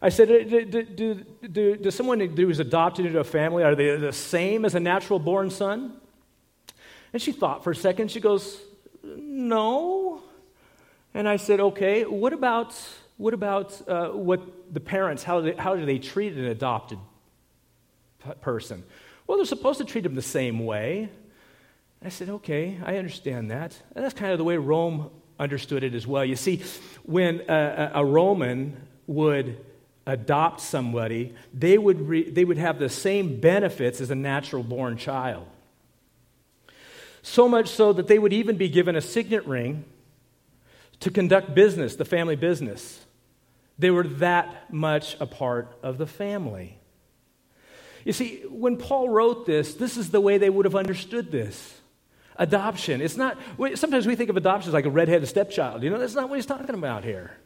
I 0.00 0.08
said, 0.08 0.26
do, 0.28 0.64
do, 0.64 1.14
do, 1.48 1.76
do, 1.76 1.90
someone 1.92 2.18
who 2.18 2.50
is 2.50 2.58
adopted 2.58 3.06
into 3.06 3.20
a 3.20 3.24
family, 3.24 3.62
are 3.62 3.76
they 3.76 3.94
the 3.94 4.12
same 4.12 4.64
as 4.64 4.74
a 4.74 4.80
natural 4.80 5.20
born 5.20 5.48
son? 5.48 5.92
And 7.12 7.20
she 7.20 7.32
thought 7.32 7.62
for 7.64 7.70
a 7.70 7.76
second. 7.76 8.10
She 8.10 8.20
goes, 8.20 8.58
no. 9.02 10.22
And 11.14 11.28
I 11.28 11.36
said, 11.36 11.60
okay, 11.60 12.04
what 12.04 12.32
about, 12.32 12.74
what, 13.18 13.34
about 13.34 13.88
uh, 13.88 14.08
what 14.08 14.40
the 14.72 14.80
parents, 14.80 15.22
how 15.22 15.40
do, 15.40 15.52
they, 15.52 15.56
how 15.60 15.76
do 15.76 15.84
they 15.84 15.98
treat 15.98 16.32
an 16.34 16.46
adopted 16.46 16.98
p- 18.24 18.32
person? 18.40 18.82
Well, 19.26 19.36
they're 19.36 19.44
supposed 19.44 19.78
to 19.78 19.84
treat 19.84 20.04
them 20.04 20.14
the 20.14 20.22
same 20.22 20.64
way. 20.64 21.10
I 22.04 22.08
said, 22.08 22.28
okay, 22.28 22.78
I 22.84 22.96
understand 22.96 23.50
that. 23.50 23.76
And 23.94 24.04
that's 24.04 24.14
kind 24.14 24.32
of 24.32 24.38
the 24.38 24.44
way 24.44 24.56
Rome 24.56 25.10
understood 25.38 25.84
it 25.84 25.94
as 25.94 26.06
well. 26.06 26.24
You 26.24 26.36
see, 26.36 26.62
when 27.04 27.42
a, 27.48 27.92
a 27.94 28.04
Roman 28.04 28.76
would 29.06 29.58
adopt 30.06 30.60
somebody, 30.60 31.34
they 31.54 31.78
would, 31.78 32.08
re- 32.08 32.28
they 32.30 32.44
would 32.44 32.58
have 32.58 32.78
the 32.78 32.88
same 32.88 33.38
benefits 33.38 34.00
as 34.00 34.10
a 34.10 34.14
natural 34.14 34.62
born 34.62 34.96
child. 34.96 35.46
So 37.22 37.48
much 37.48 37.68
so 37.68 37.92
that 37.92 38.08
they 38.08 38.18
would 38.18 38.32
even 38.32 38.56
be 38.56 38.68
given 38.68 38.96
a 38.96 39.00
signet 39.00 39.46
ring 39.46 39.84
to 41.00 41.10
conduct 41.10 41.54
business, 41.54 41.96
the 41.96 42.04
family 42.04 42.36
business. 42.36 43.04
They 43.78 43.90
were 43.90 44.04
that 44.04 44.72
much 44.72 45.16
a 45.20 45.26
part 45.26 45.76
of 45.82 45.98
the 45.98 46.06
family. 46.06 46.78
You 48.04 48.12
see, 48.12 48.42
when 48.48 48.76
Paul 48.76 49.08
wrote 49.08 49.46
this, 49.46 49.74
this 49.74 49.96
is 49.96 50.10
the 50.10 50.20
way 50.20 50.38
they 50.38 50.50
would 50.50 50.64
have 50.64 50.74
understood 50.74 51.30
this. 51.30 51.80
Adoption. 52.36 53.00
It's 53.00 53.16
not, 53.16 53.38
sometimes 53.74 54.06
we 54.06 54.16
think 54.16 54.30
of 54.30 54.36
adoption 54.36 54.70
as 54.70 54.74
like 54.74 54.86
a 54.86 54.90
redheaded 54.90 55.28
stepchild. 55.28 55.82
You 55.82 55.90
know, 55.90 55.98
that's 55.98 56.14
not 56.14 56.28
what 56.28 56.36
he's 56.36 56.46
talking 56.46 56.74
about 56.74 57.04
here. 57.04 57.36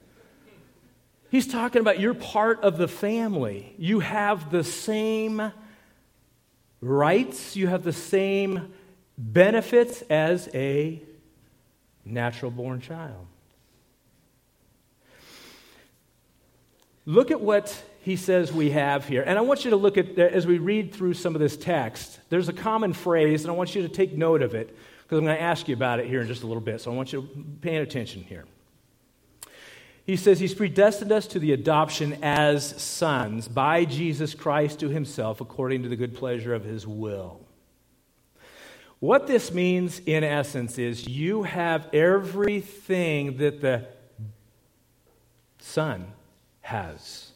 He's 1.31 1.47
talking 1.47 1.81
about 1.81 2.01
you're 2.01 2.15
part 2.15 2.61
of 2.61 2.79
the 2.79 2.89
family. 2.89 3.75
You 3.79 4.01
have 4.01 4.51
the 4.51 4.65
same 4.65 5.53
rights, 6.81 7.57
you 7.57 7.67
have 7.67 7.83
the 7.83 7.93
same 7.93 8.73
benefits 9.19 10.03
as 10.03 10.49
a 10.55 11.03
natural 12.05 12.51
born 12.51 12.81
child. 12.81 13.27
Look 17.05 17.31
at 17.31 17.41
what 17.41 17.83
he 18.03 18.17
says 18.17 18.53
we 18.53 18.71
have 18.71 19.07
here. 19.07 19.23
And 19.23 19.39
I 19.39 19.43
want 19.43 19.65
you 19.65 19.71
to 19.71 19.77
look 19.77 19.97
at, 19.97 20.19
as 20.19 20.47
we 20.47 20.59
read 20.59 20.93
through 20.93 21.15
some 21.15 21.35
of 21.35 21.41
this 21.41 21.57
text, 21.57 22.19
there's 22.31 22.49
a 22.49 22.53
common 22.53 22.93
phrase, 22.93 23.45
and 23.45 23.51
I 23.51 23.55
want 23.55 23.75
you 23.75 23.83
to 23.83 23.89
take 23.89 24.17
note 24.17 24.43
of 24.43 24.55
it 24.55 24.77
because 25.03 25.19
I'm 25.19 25.25
going 25.25 25.37
to 25.37 25.43
ask 25.43 25.69
you 25.69 25.75
about 25.75 26.01
it 26.01 26.07
here 26.07 26.21
in 26.21 26.27
just 26.27 26.43
a 26.43 26.47
little 26.47 26.61
bit. 26.61 26.81
So 26.81 26.93
I 26.93 26.95
want 26.95 27.13
you 27.13 27.23
to 27.23 27.45
pay 27.61 27.77
attention 27.77 28.23
here. 28.23 28.45
He 30.05 30.17
says 30.17 30.39
he's 30.39 30.55
predestined 30.55 31.11
us 31.11 31.27
to 31.29 31.39
the 31.39 31.53
adoption 31.53 32.19
as 32.23 32.81
sons 32.81 33.49
by 33.49 33.85
Jesus 33.85 34.35
Christ 34.35 34.81
to 34.81 34.89
himself 34.89 35.41
according 35.41 35.83
to 35.85 35.89
the 35.89 35.97
good 35.97 36.15
pleasure 36.15 36.55
of 36.55 36.65
his 36.65 36.87
will. 36.87 37.46
What 39.07 39.29
this 39.29 39.53
means, 39.53 40.01
in 40.05 40.25
essence, 40.25 40.79
is 40.79 41.07
you 41.07 41.45
have 41.45 41.95
everything 41.95 43.37
that 43.37 43.61
the 43.61 43.87
Son 45.61 46.09
has. 46.61 47.31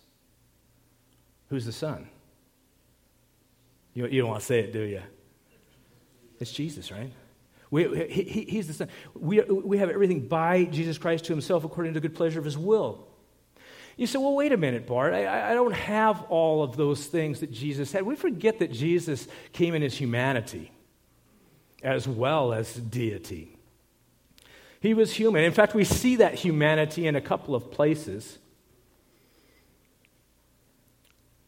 Who's 1.48 1.64
the 1.64 1.72
Son? 1.72 2.08
You, 3.94 4.08
you 4.08 4.20
don't 4.20 4.30
want 4.30 4.40
to 4.40 4.46
say 4.46 4.58
it, 4.58 4.72
do 4.72 4.80
you? 4.80 5.00
It's 6.40 6.50
Jesus, 6.50 6.90
right? 6.90 7.12
We, 7.70 8.08
he, 8.08 8.46
he's 8.48 8.66
the 8.66 8.74
Son. 8.74 8.88
We, 9.14 9.40
we 9.40 9.78
have 9.78 9.90
everything 9.90 10.26
by 10.26 10.64
Jesus 10.64 10.98
Christ 10.98 11.26
to 11.26 11.32
himself 11.32 11.62
according 11.62 11.94
to 11.94 12.00
the 12.00 12.08
good 12.08 12.16
pleasure 12.16 12.40
of 12.40 12.44
his 12.44 12.58
will. 12.58 13.06
You 13.96 14.08
say, 14.08 14.18
well, 14.18 14.34
wait 14.34 14.50
a 14.50 14.56
minute, 14.56 14.88
Bart. 14.88 15.14
I, 15.14 15.52
I 15.52 15.54
don't 15.54 15.74
have 15.74 16.22
all 16.22 16.64
of 16.64 16.76
those 16.76 17.06
things 17.06 17.38
that 17.38 17.52
Jesus 17.52 17.92
had. 17.92 18.02
We 18.02 18.16
forget 18.16 18.58
that 18.58 18.72
Jesus 18.72 19.28
came 19.52 19.76
in 19.76 19.82
his 19.82 19.96
humanity 19.96 20.72
as 21.82 22.06
well 22.06 22.52
as 22.52 22.74
deity. 22.74 23.56
He 24.80 24.94
was 24.94 25.14
human. 25.14 25.44
In 25.44 25.52
fact, 25.52 25.74
we 25.74 25.84
see 25.84 26.16
that 26.16 26.34
humanity 26.34 27.06
in 27.06 27.14
a 27.14 27.20
couple 27.20 27.54
of 27.54 27.70
places. 27.70 28.38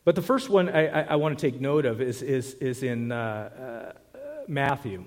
But 0.04 0.16
the 0.16 0.22
first 0.22 0.50
one 0.50 0.68
I, 0.68 0.86
I, 0.86 1.00
I 1.10 1.16
want 1.16 1.38
to 1.38 1.50
take 1.50 1.60
note 1.60 1.86
of 1.86 2.00
is, 2.00 2.22
is, 2.22 2.54
is 2.54 2.82
in 2.82 3.12
uh, 3.12 3.94
uh, 4.14 4.22
Matthew. 4.48 5.04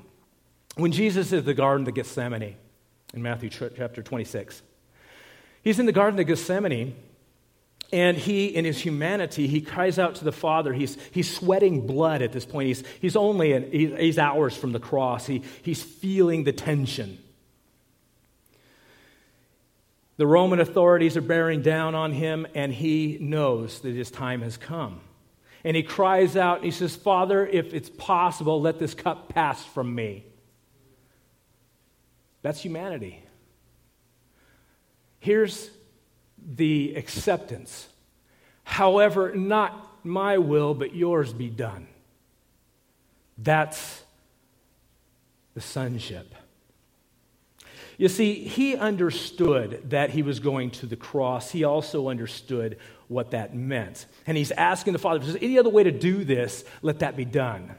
When 0.75 0.91
Jesus 0.91 1.27
is 1.27 1.33
in 1.33 1.45
the 1.45 1.53
Garden 1.53 1.87
of 1.87 1.93
Gethsemane, 1.93 2.55
in 3.13 3.21
Matthew 3.21 3.49
chapter 3.49 4.01
26, 4.01 4.61
he's 5.61 5.79
in 5.79 5.85
the 5.85 5.91
Garden 5.91 6.19
of 6.19 6.25
Gethsemane, 6.25 6.95
and 7.95 8.17
he, 8.17 8.47
in 8.47 8.65
his 8.65 8.77
humanity, 8.77 9.47
he 9.47 9.61
cries 9.61 9.97
out 9.97 10.15
to 10.15 10.25
the 10.25 10.33
Father. 10.33 10.73
He's, 10.73 10.97
he's 11.11 11.33
sweating 11.33 11.87
blood 11.87 12.21
at 12.21 12.33
this 12.33 12.43
point. 12.43 12.67
He's, 12.67 12.83
he's 12.99 13.15
only 13.15 13.53
an, 13.53 13.71
he's 13.71 14.19
hours 14.19 14.53
from 14.53 14.73
the 14.73 14.81
cross. 14.81 15.25
He, 15.25 15.43
he's 15.63 15.81
feeling 15.81 16.43
the 16.43 16.51
tension. 16.51 17.17
The 20.17 20.27
Roman 20.27 20.59
authorities 20.59 21.15
are 21.15 21.21
bearing 21.21 21.61
down 21.61 21.95
on 21.95 22.11
him, 22.11 22.45
and 22.53 22.73
he 22.73 23.17
knows 23.21 23.79
that 23.79 23.95
his 23.95 24.11
time 24.11 24.41
has 24.41 24.57
come. 24.57 24.99
And 25.63 25.77
he 25.77 25.81
cries 25.81 26.35
out 26.35 26.57
and 26.57 26.65
he 26.65 26.71
says, 26.71 26.97
Father, 26.97 27.47
if 27.47 27.73
it's 27.73 27.89
possible, 27.89 28.59
let 28.59 28.77
this 28.77 28.93
cup 28.93 29.29
pass 29.29 29.63
from 29.63 29.95
me. 29.95 30.25
That's 32.41 32.59
humanity. 32.59 33.23
Here's 35.19 35.69
the 36.45 36.95
acceptance. 36.95 37.87
However, 38.63 39.33
not 39.33 40.05
my 40.05 40.37
will, 40.37 40.73
but 40.73 40.95
yours 40.95 41.33
be 41.33 41.49
done. 41.49 41.87
That's 43.37 44.03
the 45.53 45.61
sonship. 45.61 46.33
You 47.97 48.09
see, 48.09 48.33
he 48.33 48.75
understood 48.75 49.89
that 49.89 50.09
he 50.09 50.21
was 50.21 50.39
going 50.39 50.71
to 50.71 50.85
the 50.85 50.95
cross. 50.95 51.51
He 51.51 51.63
also 51.63 52.09
understood 52.09 52.77
what 53.07 53.31
that 53.31 53.55
meant. 53.55 54.05
And 54.27 54.35
he's 54.35 54.51
asking 54.51 54.93
the 54.93 54.99
Father, 54.99 55.19
if 55.19 55.25
there's 55.25 55.43
any 55.43 55.57
other 55.57 55.69
way 55.69 55.83
to 55.83 55.91
do 55.91 56.23
this, 56.23 56.65
let 56.81 56.99
that 56.99 57.15
be 57.15 57.25
done. 57.25 57.73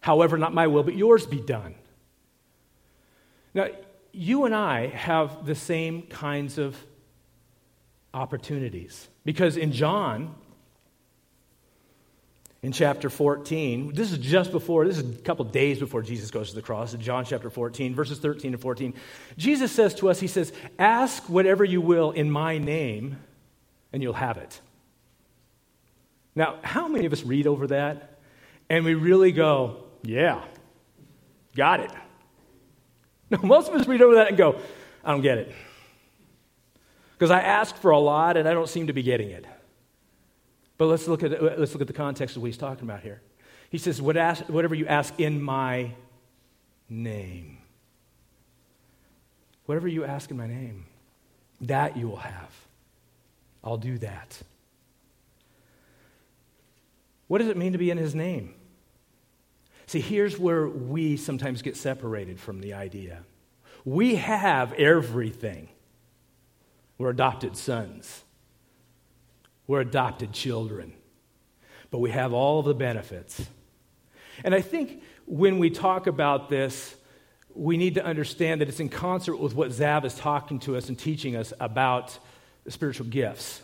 However, 0.00 0.38
not 0.38 0.54
my 0.54 0.66
will, 0.66 0.82
but 0.82 0.96
yours 0.96 1.26
be 1.26 1.40
done. 1.40 1.74
Now, 3.54 3.68
you 4.12 4.46
and 4.46 4.54
I 4.54 4.86
have 4.88 5.44
the 5.44 5.54
same 5.54 6.02
kinds 6.02 6.58
of 6.58 6.76
opportunities. 8.14 9.08
Because 9.24 9.56
in 9.56 9.72
John, 9.72 10.34
in 12.62 12.72
chapter 12.72 13.10
14, 13.10 13.92
this 13.94 14.12
is 14.12 14.18
just 14.18 14.52
before, 14.52 14.86
this 14.86 14.98
is 14.98 15.18
a 15.18 15.22
couple 15.22 15.44
days 15.44 15.78
before 15.78 16.02
Jesus 16.02 16.30
goes 16.30 16.50
to 16.50 16.54
the 16.54 16.62
cross, 16.62 16.94
in 16.94 17.00
John 17.00 17.24
chapter 17.24 17.50
14, 17.50 17.94
verses 17.94 18.18
13 18.18 18.52
and 18.52 18.62
14, 18.62 18.94
Jesus 19.36 19.72
says 19.72 19.94
to 19.96 20.08
us, 20.08 20.20
He 20.20 20.28
says, 20.28 20.52
Ask 20.78 21.28
whatever 21.28 21.64
you 21.64 21.80
will 21.80 22.12
in 22.12 22.30
my 22.30 22.58
name, 22.58 23.18
and 23.92 24.02
you'll 24.02 24.12
have 24.12 24.36
it. 24.36 24.60
Now, 26.34 26.58
how 26.62 26.88
many 26.88 27.04
of 27.04 27.12
us 27.12 27.24
read 27.24 27.46
over 27.46 27.66
that 27.68 28.18
and 28.70 28.84
we 28.84 28.94
really 28.94 29.32
go, 29.32 29.84
Yeah, 30.02 30.42
got 31.56 31.80
it? 31.80 31.90
No, 33.30 33.38
most 33.42 33.68
of 33.68 33.74
us 33.74 33.86
read 33.88 34.02
over 34.02 34.16
that 34.16 34.28
and 34.28 34.36
go, 34.36 34.60
I 35.04 35.10
don't 35.10 35.22
get 35.22 35.38
it. 35.38 35.52
Because 37.22 37.30
I 37.30 37.40
ask 37.42 37.76
for 37.76 37.92
a 37.92 38.00
lot 38.00 38.36
and 38.36 38.48
I 38.48 38.52
don't 38.52 38.68
seem 38.68 38.88
to 38.88 38.92
be 38.92 39.04
getting 39.04 39.30
it. 39.30 39.46
But 40.76 40.86
let's 40.86 41.06
look 41.06 41.22
at, 41.22 41.40
let's 41.56 41.72
look 41.72 41.80
at 41.80 41.86
the 41.86 41.92
context 41.92 42.34
of 42.34 42.42
what 42.42 42.48
he's 42.48 42.56
talking 42.56 42.82
about 42.82 43.02
here. 43.02 43.22
He 43.70 43.78
says, 43.78 44.02
Whatever 44.02 44.74
you 44.74 44.88
ask 44.88 45.20
in 45.20 45.40
my 45.40 45.92
name. 46.88 47.58
Whatever 49.66 49.86
you 49.86 50.04
ask 50.04 50.32
in 50.32 50.36
my 50.36 50.48
name, 50.48 50.86
that 51.60 51.96
you 51.96 52.08
will 52.08 52.16
have. 52.16 52.50
I'll 53.62 53.76
do 53.76 53.98
that. 53.98 54.42
What 57.28 57.38
does 57.38 57.46
it 57.46 57.56
mean 57.56 57.70
to 57.70 57.78
be 57.78 57.92
in 57.92 57.98
his 57.98 58.16
name? 58.16 58.56
See, 59.86 60.00
here's 60.00 60.40
where 60.40 60.66
we 60.66 61.16
sometimes 61.16 61.62
get 61.62 61.76
separated 61.76 62.40
from 62.40 62.60
the 62.60 62.74
idea. 62.74 63.20
We 63.84 64.16
have 64.16 64.72
everything. 64.72 65.68
We're 67.02 67.10
adopted 67.10 67.56
sons. 67.56 68.22
We're 69.66 69.80
adopted 69.80 70.32
children. 70.32 70.92
But 71.90 71.98
we 71.98 72.12
have 72.12 72.32
all 72.32 72.60
of 72.60 72.64
the 72.64 72.74
benefits. 72.74 73.44
And 74.44 74.54
I 74.54 74.60
think 74.60 75.02
when 75.26 75.58
we 75.58 75.68
talk 75.68 76.06
about 76.06 76.48
this, 76.48 76.94
we 77.56 77.76
need 77.76 77.96
to 77.96 78.04
understand 78.04 78.60
that 78.60 78.68
it's 78.68 78.78
in 78.78 78.88
concert 78.88 79.34
with 79.38 79.52
what 79.52 79.70
Zav 79.70 80.04
is 80.04 80.14
talking 80.14 80.60
to 80.60 80.76
us 80.76 80.88
and 80.88 80.96
teaching 80.96 81.34
us 81.34 81.52
about 81.58 82.16
spiritual 82.68 83.06
gifts. 83.06 83.62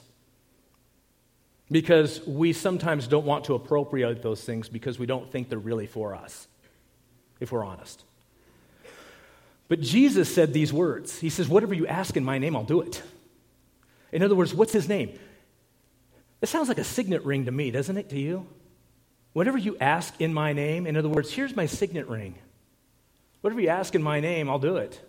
Because 1.70 2.20
we 2.26 2.52
sometimes 2.52 3.06
don't 3.06 3.24
want 3.24 3.44
to 3.44 3.54
appropriate 3.54 4.20
those 4.20 4.42
things 4.42 4.68
because 4.68 4.98
we 4.98 5.06
don't 5.06 5.30
think 5.30 5.48
they're 5.48 5.60
really 5.60 5.86
for 5.86 6.12
us, 6.12 6.48
if 7.38 7.52
we're 7.52 7.64
honest. 7.64 8.02
But 9.68 9.80
Jesus 9.80 10.34
said 10.34 10.52
these 10.52 10.72
words 10.72 11.20
He 11.20 11.30
says, 11.30 11.48
Whatever 11.48 11.74
you 11.74 11.86
ask 11.86 12.16
in 12.16 12.24
my 12.24 12.38
name, 12.38 12.56
I'll 12.56 12.64
do 12.64 12.80
it. 12.80 13.00
In 14.12 14.22
other 14.22 14.34
words, 14.34 14.54
what's 14.54 14.72
his 14.72 14.88
name? 14.88 15.18
It 16.40 16.48
sounds 16.48 16.68
like 16.68 16.78
a 16.78 16.84
signet 16.84 17.24
ring 17.24 17.46
to 17.46 17.50
me, 17.50 17.70
doesn't 17.70 17.96
it, 17.96 18.08
to 18.10 18.18
you? 18.18 18.46
Whatever 19.32 19.58
you 19.58 19.76
ask 19.80 20.20
in 20.20 20.32
my 20.32 20.52
name, 20.52 20.86
in 20.86 20.96
other 20.96 21.08
words, 21.08 21.32
here's 21.32 21.54
my 21.54 21.66
signet 21.66 22.08
ring. 22.08 22.36
Whatever 23.40 23.60
you 23.60 23.68
ask 23.68 23.94
in 23.94 24.02
my 24.02 24.20
name, 24.20 24.48
I'll 24.48 24.58
do 24.58 24.76
it. 24.76 25.00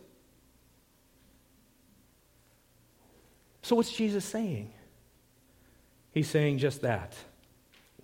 So, 3.61 3.75
what's 3.75 3.91
Jesus 3.91 4.25
saying? 4.25 4.71
He's 6.11 6.29
saying 6.29 6.57
just 6.57 6.81
that. 6.81 7.15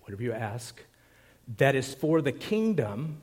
Whatever 0.02 0.22
you 0.22 0.32
ask, 0.32 0.80
that 1.58 1.74
is 1.74 1.94
for 1.94 2.22
the 2.22 2.32
kingdom, 2.32 3.20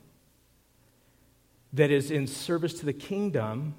that 1.72 1.90
is 1.90 2.10
in 2.10 2.26
service 2.26 2.74
to 2.74 2.86
the 2.86 2.92
kingdom, 2.92 3.74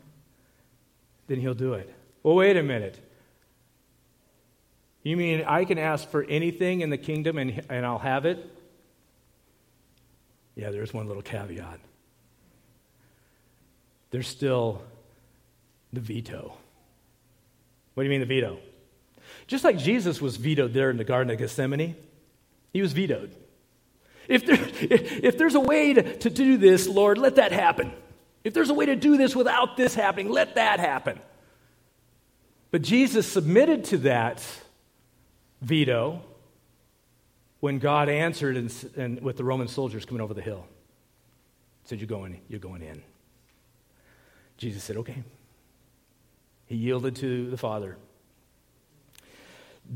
then 1.27 1.39
he'll 1.39 1.53
do 1.53 1.73
it. 1.73 1.93
Well, 2.23 2.35
wait 2.35 2.57
a 2.57 2.63
minute. 2.63 2.99
You 5.05 5.15
mean 5.17 5.43
I 5.45 5.65
can 5.65 5.77
ask 5.77 6.09
for 6.09 6.23
anything 6.23 6.81
in 6.81 6.89
the 6.89 6.97
kingdom 6.97 7.37
and, 7.37 7.63
and 7.69 7.85
I'll 7.85 7.99
have 7.99 8.25
it? 8.25 8.43
Yeah, 10.55 10.71
there's 10.71 10.91
one 10.91 11.07
little 11.07 11.21
caveat. 11.21 11.79
There's 14.09 14.27
still 14.27 14.81
the 15.93 15.99
veto. 15.99 16.57
What 17.93 18.01
do 18.01 18.05
you 18.05 18.09
mean 18.09 18.19
the 18.19 18.25
veto? 18.25 18.57
Just 19.45 19.63
like 19.63 19.77
Jesus 19.77 20.19
was 20.19 20.37
vetoed 20.37 20.73
there 20.73 20.89
in 20.89 20.97
the 20.97 21.03
Garden 21.03 21.31
of 21.31 21.37
Gethsemane, 21.37 21.95
he 22.73 22.81
was 22.81 22.91
vetoed. 22.93 23.29
If, 24.27 24.43
there, 24.47 24.57
if 24.89 25.37
there's 25.37 25.53
a 25.53 25.59
way 25.59 25.93
to, 25.93 26.17
to 26.17 26.31
do 26.31 26.57
this, 26.57 26.87
Lord, 26.87 27.19
let 27.19 27.35
that 27.35 27.51
happen. 27.51 27.91
If 28.43 28.55
there's 28.55 28.71
a 28.71 28.73
way 28.73 28.87
to 28.87 28.95
do 28.95 29.17
this 29.17 29.35
without 29.35 29.77
this 29.77 29.93
happening, 29.93 30.31
let 30.31 30.55
that 30.55 30.79
happen. 30.79 31.19
But 32.71 32.81
Jesus 32.81 33.31
submitted 33.31 33.83
to 33.85 33.99
that 33.99 34.43
veto 35.61 36.21
when 37.59 37.79
God 37.79 38.09
answered 38.09 38.57
and, 38.57 38.89
and 38.95 39.21
with 39.21 39.37
the 39.37 39.43
Roman 39.43 39.67
soldiers 39.67 40.05
coming 40.05 40.21
over 40.21 40.33
the 40.33 40.41
hill. 40.41 40.65
Said, 41.85 41.99
You're 41.99 42.07
going, 42.07 42.39
you're 42.47 42.59
going 42.59 42.81
in. 42.81 43.01
Jesus 44.57 44.83
said, 44.83 44.97
Okay. 44.97 45.23
He 46.67 46.75
yielded 46.75 47.15
to 47.17 47.49
the 47.49 47.57
Father. 47.57 47.97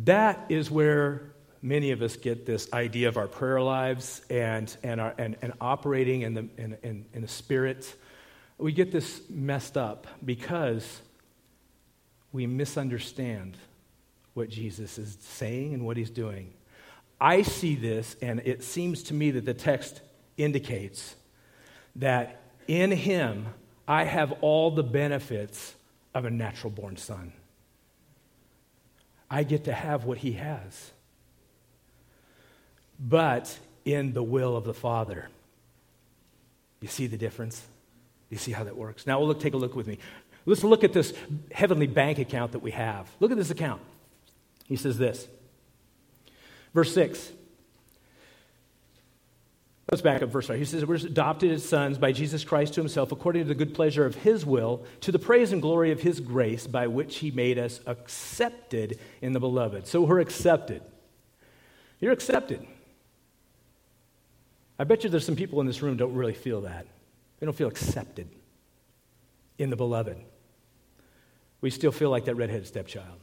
That 0.06 0.45
is 0.50 0.69
where 0.69 1.32
many 1.62 1.91
of 1.91 2.02
us 2.02 2.15
get 2.15 2.45
this 2.45 2.72
idea 2.74 3.08
of 3.08 3.17
our 3.17 3.28
prayer 3.28 3.62
lives 3.62 4.22
and, 4.30 4.76
and, 4.84 5.02
our, 5.02 5.13
and, 5.17 5.36
and 5.41 5.54
operating 5.60 6.22
in 6.22 6.34
the, 6.34 6.48
in, 6.58 6.78
in, 6.84 7.06
in 7.13 7.22
the 7.22 7.28
Spirit. 7.28 7.95
We 8.58 8.72
get 8.72 8.91
this 8.91 9.22
messed 9.30 9.78
up 9.78 10.06
because 10.24 11.02
we 12.32 12.45
misunderstand 12.45 13.58
what 14.34 14.50
Jesus 14.50 14.98
is 14.98 15.18
saying 15.22 15.74
and 15.74 15.86
what 15.86 15.98
he's 15.98 16.10
doing. 16.10 16.54
I 17.20 17.42
see 17.42 17.76
this, 17.76 18.15
and 18.22 18.39
it 18.46 18.63
seems 18.63 19.04
to 19.04 19.13
me 19.13 19.32
that 19.32 19.46
the 19.46 19.54
text 19.54 20.02
indicates 20.38 21.15
that 21.98 22.42
in 22.68 22.92
him 22.92 23.48
I 23.88 24.04
have 24.06 24.32
all 24.42 24.72
the 24.72 24.84
benefits 24.84 25.76
of 26.13 26.26
a 26.26 26.30
natural 26.30 26.72
born 26.72 26.96
son. 26.98 27.34
I 29.30 29.44
get 29.44 29.65
to 29.65 29.74
have 29.74 30.06
what 30.06 30.20
he 30.20 30.34
has, 30.34 30.92
but 33.00 33.60
in 33.86 34.13
the 34.13 34.24
will 34.24 34.56
of 34.56 34.63
the 34.63 34.74
Father. 34.74 35.30
You 36.82 36.88
see 36.88 37.08
the 37.08 37.18
difference? 37.18 37.62
You 38.30 38.38
see 38.38 38.52
how 38.52 38.63
that 38.63 38.78
works? 38.78 39.06
Now, 39.06 39.20
we'll 39.20 39.28
look, 39.28 39.39
take 39.39 39.54
a 39.54 39.58
look 39.58 39.76
with 39.76 39.88
me. 39.88 40.00
Let's 40.46 40.63
look 40.63 40.84
at 40.84 40.94
this 40.94 41.13
heavenly 41.52 41.88
bank 41.88 42.18
account 42.20 42.54
that 42.54 42.60
we 42.60 42.72
have. 42.72 43.10
Look 43.20 43.32
at 43.32 43.38
this 43.38 43.52
account. 43.52 43.82
He 44.69 44.77
says 44.77 44.97
this. 44.97 45.27
Verse 46.73 46.93
6. 46.93 47.34
Let's 49.91 50.03
back 50.03 50.21
up 50.21 50.29
verse 50.29 50.45
5. 50.45 50.60
He 50.60 50.65
says, 50.65 50.86
We're 50.86 50.95
adopted 50.95 51.51
as 51.51 51.67
sons 51.67 51.97
by 51.97 52.12
Jesus 52.12 52.43
Christ 52.43 52.75
to 52.75 52.82
himself 52.82 53.12
according 53.12 53.41
to 53.41 53.47
the 53.47 53.55
good 53.55 53.73
pleasure 53.73 54.05
of 54.05 54.13
his 54.13 54.45
will, 54.45 54.86
to 55.01 55.12
the 55.12 55.17
praise 55.17 55.51
and 55.51 55.63
glory 55.63 55.91
of 55.91 55.99
his 55.99 56.19
grace, 56.19 56.67
by 56.67 56.86
which 56.86 57.17
he 57.17 57.32
made 57.32 57.58
us 57.58 57.79
accepted 57.88 58.99
in 59.21 59.34
the 59.34 59.39
beloved. 59.39 59.88
So 59.88 60.01
we're 60.01 60.19
accepted. 60.19 60.84
You're 61.99 62.12
accepted. 62.12 62.65
I 64.77 64.84
bet 64.84 65.03
you 65.03 65.10
there's 65.10 65.25
some 65.25 65.36
people 65.36 65.60
in 65.60 65.65
this 65.65 65.82
room 65.82 65.97
don't 65.97 66.13
really 66.13 66.36
feel 66.36 66.62
that. 66.62 66.86
They 67.39 67.47
don't 67.47 67.55
feel 67.55 67.67
accepted 67.67 68.29
in 69.58 69.71
the 69.71 69.75
beloved. 69.75 70.17
We 71.62 71.71
still 71.71 71.91
feel 71.91 72.12
like 72.12 72.25
that 72.25 72.36
redheaded 72.36 72.67
stepchild. 72.67 73.19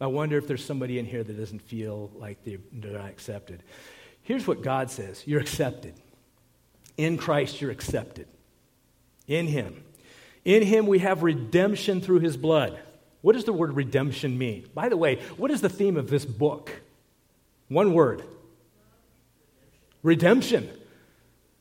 I 0.00 0.06
wonder 0.06 0.38
if 0.38 0.46
there's 0.46 0.64
somebody 0.64 0.98
in 0.98 1.04
here 1.04 1.22
that 1.22 1.36
doesn't 1.36 1.62
feel 1.62 2.10
like 2.14 2.42
they're 2.44 2.58
not 2.72 3.08
accepted. 3.10 3.62
Here's 4.22 4.46
what 4.46 4.62
God 4.62 4.90
says 4.90 5.22
you're 5.26 5.40
accepted. 5.40 5.94
In 6.96 7.16
Christ, 7.16 7.60
you're 7.60 7.70
accepted. 7.70 8.26
In 9.26 9.46
Him. 9.46 9.84
In 10.44 10.62
Him, 10.62 10.86
we 10.86 11.00
have 11.00 11.22
redemption 11.22 12.00
through 12.00 12.20
His 12.20 12.36
blood. 12.36 12.78
What 13.22 13.34
does 13.34 13.44
the 13.44 13.52
word 13.52 13.74
redemption 13.74 14.38
mean? 14.38 14.68
By 14.74 14.88
the 14.88 14.96
way, 14.96 15.16
what 15.36 15.50
is 15.50 15.60
the 15.60 15.68
theme 15.68 15.96
of 15.96 16.08
this 16.08 16.24
book? 16.24 16.72
One 17.68 17.92
word 17.92 18.22
redemption. 20.02 20.68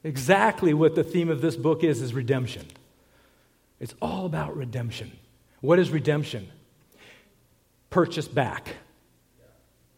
Exactly 0.04 0.74
what 0.74 0.96
the 0.96 1.04
theme 1.04 1.30
of 1.30 1.42
this 1.42 1.58
book 1.58 1.84
is 1.84 2.02
is 2.02 2.14
redemption. 2.14 2.66
It's 3.82 3.94
all 4.02 4.26
about 4.26 4.56
redemption. 4.56 5.12
What 5.60 5.78
is 5.78 5.90
redemption? 5.90 6.50
Purchased 7.90 8.34
back. 8.34 8.76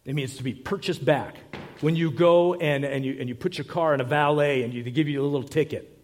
It 0.06 0.16
means 0.16 0.38
to 0.38 0.44
be 0.44 0.54
purchased 0.54 1.04
back 1.06 1.36
when 1.82 1.96
you 1.96 2.12
go 2.12 2.54
and, 2.56 2.84
and, 2.86 3.06
you, 3.06 3.18
and 3.20 3.28
you 3.30 3.36
put 3.36 3.58
your 3.58 3.66
car 3.66 3.94
in 3.94 4.02
a 4.02 4.04
valet 4.04 4.64
and 4.64 4.74
you, 4.74 4.84
they 4.84 4.92
give 4.92 5.08
you 5.08 5.22
a 5.22 5.24
little 5.24 5.48
ticket. 5.48 5.98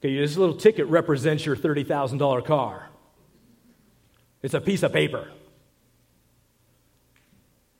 Okay, 0.00 0.16
this 0.16 0.36
little 0.36 0.56
ticket 0.56 0.86
represents 0.86 1.44
your 1.44 1.56
$30,000 1.56 2.44
car. 2.44 2.88
It's 4.42 4.54
a 4.54 4.60
piece 4.60 4.82
of 4.82 4.92
paper. 4.92 5.28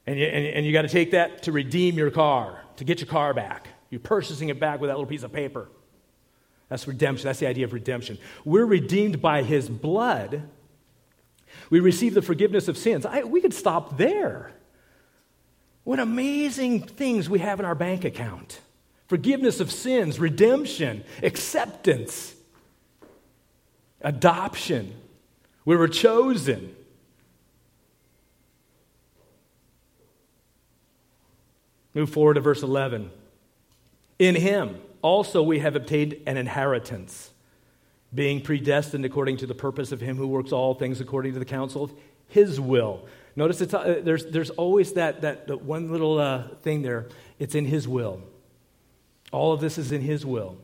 And 0.07 0.19
you, 0.19 0.27
and, 0.27 0.47
and 0.47 0.67
you 0.67 0.73
got 0.73 0.83
to 0.83 0.89
take 0.89 1.13
that 1.13 1.45
to 1.45 1.53
redeem 1.53 1.97
your 1.97 2.11
car, 2.11 2.63
to 2.77 2.85
get 2.85 3.01
your 3.01 3.09
car 3.09 3.35
back. 3.35 3.69
You're 3.91 4.01
purchasing 4.01 4.49
it 4.49 4.59
back 4.59 4.81
with 4.81 4.89
that 4.89 4.95
little 4.95 5.09
piece 5.09 5.23
of 5.23 5.33
paper. 5.33 5.69
That's 6.69 6.87
redemption. 6.87 7.27
That's 7.27 7.39
the 7.39 7.47
idea 7.47 7.65
of 7.65 7.73
redemption. 7.73 8.19
We're 8.45 8.67
redeemed 8.67 9.23
by 9.23 9.43
his 9.43 9.69
blood 9.69 10.49
We 11.71 11.81
receive 11.81 12.15
the 12.15 12.23
forgiveness 12.23 12.69
of 12.69 12.77
sins. 12.77 13.07
I, 13.07 13.23
we 13.23 13.41
could 13.41 13.55
stop 13.55 13.97
there. 13.99 14.53
What 15.85 15.99
amazing 15.99 16.83
things 16.83 17.31
we 17.31 17.39
have 17.39 17.61
in 17.61 17.67
our 17.67 17.75
bank 17.75 18.05
account 18.05 18.61
forgiveness 19.07 19.59
of 19.59 19.73
sins, 19.73 20.21
redemption, 20.21 21.03
acceptance, 21.23 22.35
adoption. 24.03 24.95
We 25.65 25.77
were 25.77 25.89
chosen. 25.89 26.75
Move 31.95 32.11
forward 32.11 32.35
to 32.35 32.41
verse 32.41 32.63
11. 32.63 33.11
In 34.19 34.35
him 34.35 34.77
also 35.03 35.43
we 35.43 35.61
have 35.61 35.75
obtained 35.77 36.17
an 36.27 36.37
inheritance, 36.37 37.31
being 38.15 38.41
predestined 38.41 39.05
according 39.05 39.37
to 39.39 39.47
the 39.47 39.55
purpose 39.55 39.93
of 39.93 40.01
him 40.01 40.17
who 40.17 40.27
works 40.27 40.53
all 40.53 40.75
things 40.75 41.01
according 41.01 41.35
to 41.35 41.39
the 41.39 41.45
counsel 41.45 41.85
of 41.85 41.93
his 42.29 42.61
will. 42.61 43.07
Notice 43.37 43.61
it's, 43.61 43.75
uh, 43.75 44.01
there's, 44.03 44.27
there's 44.27 44.51
always 44.51 44.95
that, 44.95 45.21
that, 45.21 45.47
that 45.47 45.63
one 45.63 45.93
little 45.93 46.19
uh, 46.19 46.49
thing 46.63 46.83
there. 46.83 47.09
It's 47.39 47.55
in 47.55 47.67
his 47.67 47.87
will. 47.87 48.23
All 49.31 49.53
of 49.53 49.61
this 49.61 49.79
is 49.79 49.93
in 49.93 50.01
his 50.01 50.25
will. 50.25 50.57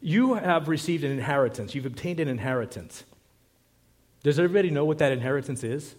You 0.00 0.34
have 0.34 0.68
received 0.68 1.04
an 1.04 1.10
inheritance. 1.10 1.74
You've 1.74 1.86
obtained 1.86 2.20
an 2.20 2.28
inheritance. 2.28 3.04
Does 4.22 4.38
everybody 4.38 4.70
know 4.70 4.84
what 4.84 4.98
that 4.98 5.12
inheritance 5.12 5.64
is? 5.64 5.94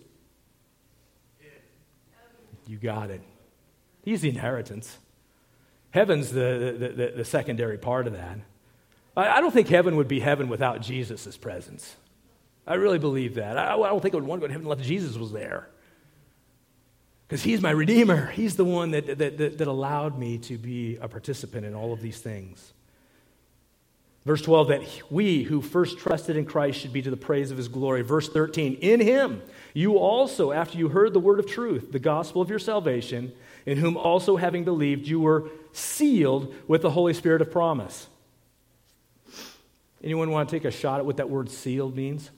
You 2.66 2.78
got 2.78 3.10
it. 3.10 3.22
He's 4.04 4.22
the 4.22 4.30
inheritance. 4.30 4.98
Heaven's 5.92 6.32
the, 6.32 6.76
the, 6.80 6.88
the, 6.90 7.14
the 7.18 7.26
secondary 7.26 7.78
part 7.78 8.08
of 8.08 8.14
that. 8.14 8.38
I, 9.20 9.42
don't 9.42 9.52
think 9.52 9.68
heaven 9.68 9.96
would 9.96 10.08
be 10.08 10.20
heaven 10.20 10.50
without 10.50 10.82
Jesus' 10.82 11.38
presence. 11.38 11.96
I 12.68 12.76
really 12.76 13.00
believe 13.00 13.36
that. 13.36 13.58
I, 13.58 13.74
I 13.74 13.90
don't 13.90 14.02
think 14.02 14.14
I 14.14 14.18
would 14.18 14.28
want 14.28 14.40
to 14.40 14.44
go 14.44 14.48
to 14.48 14.54
heaven 14.54 14.68
unless 14.70 14.86
Jesus 14.86 15.18
was 15.18 15.32
there. 15.32 15.70
Because 17.28 17.44
he's 17.44 17.62
my 17.62 17.72
redeemer. 17.72 18.28
He's 18.28 18.56
the 18.56 18.66
one 18.66 18.92
that, 18.92 19.06
that, 19.18 19.38
that, 19.38 19.58
that 19.58 19.68
allowed 19.68 20.18
me 20.18 20.38
to 20.40 20.58
be 20.58 20.98
a 20.98 21.08
participant 21.08 21.66
in 21.66 21.76
all 21.76 21.94
of 21.94 22.02
these 22.02 22.20
things. 22.20 22.74
Verse 24.26 24.42
12, 24.42 24.68
that 24.68 24.82
we 25.10 25.44
who 25.44 25.62
first 25.62 25.98
trusted 25.98 26.36
in 26.36 26.46
Christ 26.46 26.80
should 26.80 26.94
be 26.94 27.02
to 27.02 27.10
the 27.10 27.18
praise 27.18 27.52
of 27.52 27.58
his 27.58 27.68
glory. 27.68 28.02
Verse 28.02 28.30
13, 28.30 28.76
in 28.76 29.00
him 29.00 29.42
you 29.74 29.98
also, 29.98 30.52
after 30.52 30.78
you 30.78 30.90
heard 30.90 31.14
the 31.14 31.20
word 31.20 31.40
of 31.40 31.48
truth, 31.48 31.92
the 31.92 32.00
gospel 32.00 32.42
of 32.42 32.50
your 32.50 32.60
salvation, 32.60 33.32
in 33.66 33.78
whom 33.78 33.96
also 33.96 34.38
having 34.38 34.64
believed, 34.64 35.08
you 35.08 35.20
were 35.20 35.50
sealed 35.72 36.54
with 36.68 36.82
the 36.82 36.92
Holy 36.92 37.14
Spirit 37.14 37.42
of 37.42 37.52
promise. 37.52 38.08
Anyone 40.04 40.32
want 40.32 40.50
to 40.50 40.56
take 40.56 40.66
a 40.66 40.72
shot 40.72 41.00
at 41.00 41.06
what 41.06 41.18
that 41.18 41.30
word 41.30 41.50
sealed 41.50 41.96
means? 41.96 42.30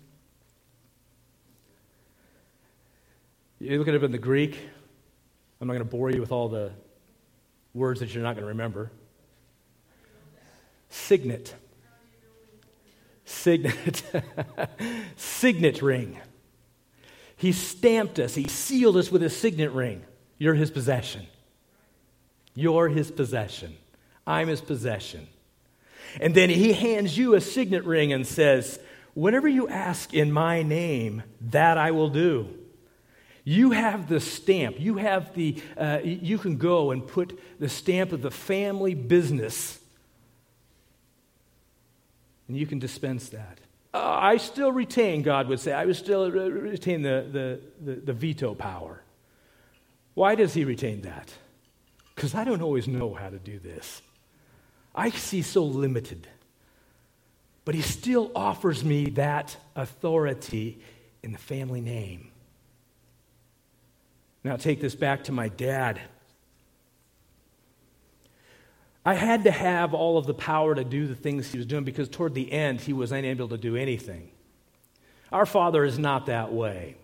You 3.59 3.77
look 3.77 3.87
it 3.87 4.03
in 4.03 4.11
the 4.11 4.17
Greek. 4.17 4.57
I'm 5.59 5.67
not 5.67 5.73
going 5.73 5.85
to 5.85 5.89
bore 5.89 6.09
you 6.09 6.19
with 6.19 6.31
all 6.31 6.49
the 6.49 6.71
words 7.75 7.99
that 7.99 8.13
you're 8.13 8.23
not 8.23 8.33
going 8.33 8.43
to 8.43 8.49
remember. 8.49 8.91
Signet. 10.89 11.53
Signet. 13.25 14.03
signet 15.15 15.81
ring. 15.83 16.17
He 17.37 17.51
stamped 17.51 18.19
us, 18.19 18.35
he 18.35 18.47
sealed 18.47 18.97
us 18.97 19.11
with 19.11 19.21
his 19.21 19.35
signet 19.35 19.71
ring. 19.71 20.03
You're 20.37 20.55
his 20.55 20.71
possession. 20.71 21.27
You're 22.55 22.89
his 22.89 23.11
possession. 23.11 23.77
I'm 24.25 24.47
his 24.47 24.61
possession. 24.61 25.27
And 26.19 26.35
then 26.35 26.49
he 26.49 26.73
hands 26.73 27.17
you 27.17 27.35
a 27.35 27.41
signet 27.41 27.85
ring 27.85 28.11
and 28.11 28.25
says, 28.25 28.79
Whatever 29.13 29.47
you 29.47 29.67
ask 29.67 30.13
in 30.13 30.31
my 30.31 30.63
name, 30.63 31.23
that 31.41 31.77
I 31.77 31.91
will 31.91 32.09
do. 32.09 32.47
You 33.43 33.71
have 33.71 34.07
the 34.07 34.19
stamp. 34.19 34.79
You 34.79 34.97
have 34.97 35.33
the, 35.33 35.61
uh, 35.77 35.99
you 36.03 36.37
can 36.37 36.57
go 36.57 36.91
and 36.91 37.05
put 37.05 37.39
the 37.59 37.67
stamp 37.67 38.13
of 38.13 38.21
the 38.21 38.31
family 38.31 38.93
business. 38.93 39.79
And 42.47 42.55
you 42.55 42.65
can 42.65 42.79
dispense 42.79 43.29
that. 43.29 43.59
Uh, 43.93 44.17
I 44.19 44.37
still 44.37 44.71
retain, 44.71 45.21
God 45.21 45.47
would 45.49 45.59
say, 45.59 45.73
I 45.73 45.85
would 45.85 45.95
still 45.95 46.31
retain 46.31 47.01
the, 47.01 47.27
the, 47.31 47.91
the, 47.93 47.99
the 48.01 48.13
veto 48.13 48.53
power. 48.53 49.01
Why 50.13 50.35
does 50.35 50.53
he 50.53 50.63
retain 50.63 51.01
that? 51.01 51.33
Because 52.15 52.35
I 52.35 52.43
don't 52.43 52.61
always 52.61 52.87
know 52.87 53.13
how 53.13 53.29
to 53.29 53.39
do 53.39 53.59
this. 53.59 54.01
I 54.93 55.09
see 55.09 55.41
so 55.41 55.63
limited. 55.63 56.27
But 57.63 57.75
he 57.75 57.81
still 57.81 58.31
offers 58.35 58.83
me 58.83 59.11
that 59.11 59.55
authority 59.75 60.79
in 61.23 61.31
the 61.31 61.37
family 61.37 61.81
name. 61.81 62.31
Now, 64.43 64.57
take 64.57 64.81
this 64.81 64.95
back 64.95 65.25
to 65.25 65.31
my 65.31 65.49
dad. 65.49 66.01
I 69.05 69.13
had 69.13 69.43
to 69.43 69.51
have 69.51 69.93
all 69.93 70.17
of 70.17 70.25
the 70.25 70.33
power 70.33 70.75
to 70.75 70.83
do 70.83 71.07
the 71.07 71.15
things 71.15 71.51
he 71.51 71.57
was 71.57 71.67
doing 71.67 71.83
because 71.83 72.09
toward 72.09 72.33
the 72.33 72.51
end, 72.51 72.81
he 72.81 72.93
was 72.93 73.11
unable 73.11 73.47
to 73.49 73.57
do 73.57 73.75
anything. 73.75 74.31
Our 75.31 75.45
father 75.45 75.83
is 75.83 75.97
not 75.97 76.25
that 76.25 76.51
way. 76.51 76.97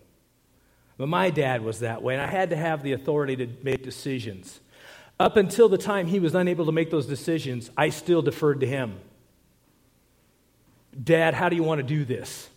But 0.96 1.08
my 1.08 1.30
dad 1.30 1.62
was 1.62 1.80
that 1.80 2.02
way, 2.02 2.14
and 2.14 2.22
I 2.22 2.26
had 2.26 2.50
to 2.50 2.56
have 2.56 2.82
the 2.82 2.92
authority 2.92 3.36
to 3.36 3.48
make 3.62 3.84
decisions. 3.84 4.60
Up 5.20 5.36
until 5.36 5.68
the 5.68 5.78
time 5.78 6.06
he 6.06 6.20
was 6.20 6.34
unable 6.34 6.66
to 6.66 6.72
make 6.72 6.90
those 6.90 7.06
decisions, 7.06 7.70
I 7.76 7.90
still 7.90 8.22
deferred 8.22 8.60
to 8.60 8.66
him. 8.66 9.00
Dad, 11.02 11.34
how 11.34 11.48
do 11.48 11.56
you 11.56 11.62
want 11.62 11.80
to 11.80 11.86
do 11.86 12.04
this? 12.04 12.48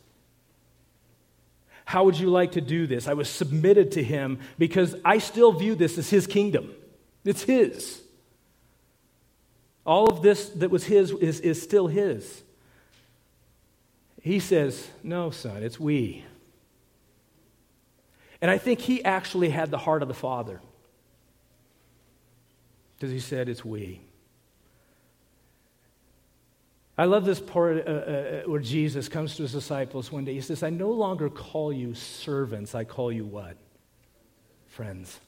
How 1.85 2.05
would 2.05 2.17
you 2.17 2.29
like 2.29 2.53
to 2.53 2.61
do 2.61 2.87
this? 2.87 3.07
I 3.07 3.13
was 3.13 3.29
submitted 3.29 3.91
to 3.93 4.03
him 4.03 4.39
because 4.57 4.95
I 5.03 5.17
still 5.17 5.51
view 5.51 5.75
this 5.75 5.97
as 5.97 6.09
his 6.09 6.27
kingdom. 6.27 6.71
It's 7.25 7.43
his. 7.43 8.01
All 9.85 10.07
of 10.09 10.21
this 10.21 10.49
that 10.49 10.69
was 10.69 10.85
his 10.85 11.11
is, 11.11 11.39
is 11.39 11.61
still 11.61 11.87
his. 11.87 12.43
He 14.21 14.39
says, 14.39 14.87
No, 15.03 15.31
son, 15.31 15.63
it's 15.63 15.79
we. 15.79 16.23
And 18.39 18.49
I 18.49 18.57
think 18.57 18.79
he 18.79 19.03
actually 19.03 19.49
had 19.49 19.71
the 19.71 19.77
heart 19.77 20.01
of 20.01 20.07
the 20.07 20.13
Father. 20.13 20.61
Because 23.01 23.11
he 23.11 23.19
said, 23.19 23.49
It's 23.49 23.65
we. 23.65 23.99
I 26.99 27.05
love 27.05 27.25
this 27.25 27.39
part 27.39 27.77
uh, 27.77 27.89
uh, 27.89 28.41
where 28.45 28.59
Jesus 28.59 29.09
comes 29.09 29.35
to 29.37 29.41
his 29.41 29.53
disciples 29.53 30.11
one 30.11 30.23
day. 30.23 30.35
He 30.35 30.41
says, 30.41 30.61
I 30.61 30.69
no 30.69 30.91
longer 30.91 31.27
call 31.27 31.73
you 31.73 31.95
servants, 31.95 32.75
I 32.75 32.83
call 32.83 33.11
you 33.11 33.25
what? 33.25 33.57
Friends. 34.67 35.19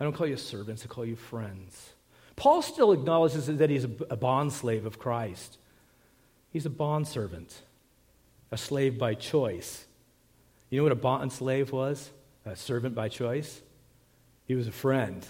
I 0.00 0.04
don't 0.04 0.12
call 0.12 0.26
you 0.26 0.36
servants, 0.36 0.82
I 0.84 0.88
call 0.88 1.06
you 1.06 1.14
friends. 1.14 1.92
Paul 2.34 2.62
still 2.62 2.90
acknowledges 2.90 3.46
that 3.46 3.70
he's 3.70 3.84
a 3.84 4.16
bond 4.16 4.52
slave 4.52 4.86
of 4.86 4.98
Christ. 4.98 5.58
He's 6.52 6.66
a 6.66 6.70
bond 6.70 7.06
servant, 7.06 7.62
a 8.50 8.56
slave 8.56 8.98
by 8.98 9.14
choice. 9.14 9.84
You 10.70 10.78
know 10.78 10.82
what 10.82 10.92
a 10.92 10.96
bond 10.96 11.32
slave 11.32 11.70
was? 11.70 12.10
A 12.44 12.56
servant 12.56 12.96
by 12.96 13.08
choice? 13.08 13.62
He 14.46 14.56
was 14.56 14.66
a 14.66 14.72
friend. 14.72 15.24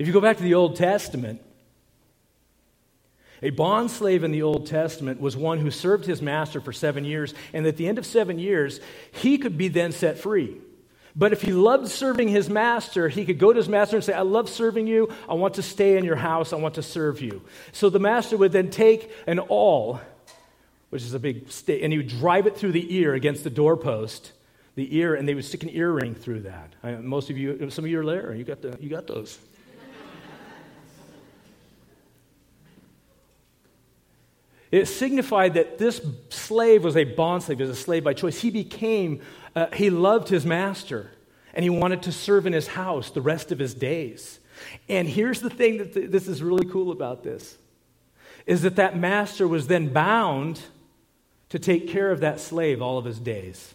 If 0.00 0.06
you 0.06 0.14
go 0.14 0.20
back 0.22 0.38
to 0.38 0.42
the 0.42 0.54
Old 0.54 0.76
Testament, 0.76 1.42
a 3.42 3.50
bond 3.50 3.90
slave 3.90 4.24
in 4.24 4.32
the 4.32 4.40
Old 4.40 4.66
Testament 4.66 5.20
was 5.20 5.36
one 5.36 5.58
who 5.58 5.70
served 5.70 6.06
his 6.06 6.22
master 6.22 6.58
for 6.62 6.72
seven 6.72 7.04
years, 7.04 7.34
and 7.52 7.66
at 7.66 7.76
the 7.76 7.86
end 7.86 7.98
of 7.98 8.06
seven 8.06 8.38
years, 8.38 8.80
he 9.12 9.36
could 9.36 9.58
be 9.58 9.68
then 9.68 9.92
set 9.92 10.16
free. 10.16 10.56
But 11.14 11.34
if 11.34 11.42
he 11.42 11.52
loved 11.52 11.88
serving 11.88 12.28
his 12.28 12.48
master, 12.48 13.10
he 13.10 13.26
could 13.26 13.38
go 13.38 13.52
to 13.52 13.58
his 13.58 13.68
master 13.68 13.96
and 13.96 14.02
say, 14.02 14.14
I 14.14 14.22
love 14.22 14.48
serving 14.48 14.86
you. 14.86 15.12
I 15.28 15.34
want 15.34 15.54
to 15.56 15.62
stay 15.62 15.98
in 15.98 16.04
your 16.06 16.16
house. 16.16 16.54
I 16.54 16.56
want 16.56 16.76
to 16.76 16.82
serve 16.82 17.20
you. 17.20 17.42
So 17.72 17.90
the 17.90 17.98
master 17.98 18.38
would 18.38 18.52
then 18.52 18.70
take 18.70 19.10
an 19.26 19.38
awl 19.38 20.00
which 20.88 21.02
is 21.02 21.12
a 21.12 21.20
big 21.20 21.50
stick, 21.52 21.82
and 21.82 21.92
he 21.92 21.98
would 21.98 22.08
drive 22.08 22.46
it 22.46 22.56
through 22.56 22.72
the 22.72 22.96
ear 22.96 23.12
against 23.12 23.44
the 23.44 23.50
doorpost, 23.50 24.32
the 24.76 24.96
ear, 24.96 25.14
and 25.14 25.28
they 25.28 25.34
would 25.34 25.44
stick 25.44 25.62
an 25.62 25.70
earring 25.70 26.14
through 26.14 26.40
that. 26.40 26.72
I, 26.82 26.92
most 26.92 27.28
of 27.28 27.36
you, 27.36 27.68
some 27.68 27.84
of 27.84 27.90
you 27.90 28.00
are 28.00 28.06
there. 28.06 28.34
You 28.34 28.44
got 28.44 28.62
the, 28.62 28.78
you 28.80 28.88
got 28.88 29.06
those. 29.06 29.38
It 34.70 34.86
signified 34.86 35.54
that 35.54 35.78
this 35.78 36.00
slave 36.28 36.84
was 36.84 36.96
a 36.96 37.04
bond 37.04 37.42
slave, 37.42 37.58
he 37.58 37.64
was 37.64 37.78
a 37.78 37.80
slave 37.80 38.04
by 38.04 38.14
choice. 38.14 38.40
He 38.40 38.50
became, 38.50 39.20
uh, 39.56 39.66
he 39.72 39.90
loved 39.90 40.28
his 40.28 40.46
master, 40.46 41.10
and 41.54 41.64
he 41.64 41.70
wanted 41.70 42.02
to 42.02 42.12
serve 42.12 42.46
in 42.46 42.52
his 42.52 42.68
house 42.68 43.10
the 43.10 43.20
rest 43.20 43.50
of 43.50 43.58
his 43.58 43.74
days. 43.74 44.38
And 44.88 45.08
here's 45.08 45.40
the 45.40 45.50
thing 45.50 45.78
that 45.78 45.94
th- 45.94 46.10
this 46.10 46.28
is 46.28 46.42
really 46.42 46.66
cool 46.66 46.92
about 46.92 47.24
this 47.24 47.58
is 48.46 48.62
that 48.62 48.76
that 48.76 48.96
master 48.96 49.46
was 49.46 49.66
then 49.66 49.92
bound 49.92 50.60
to 51.50 51.58
take 51.58 51.88
care 51.88 52.10
of 52.10 52.20
that 52.20 52.40
slave 52.40 52.80
all 52.80 52.96
of 52.96 53.04
his 53.04 53.18
days. 53.18 53.74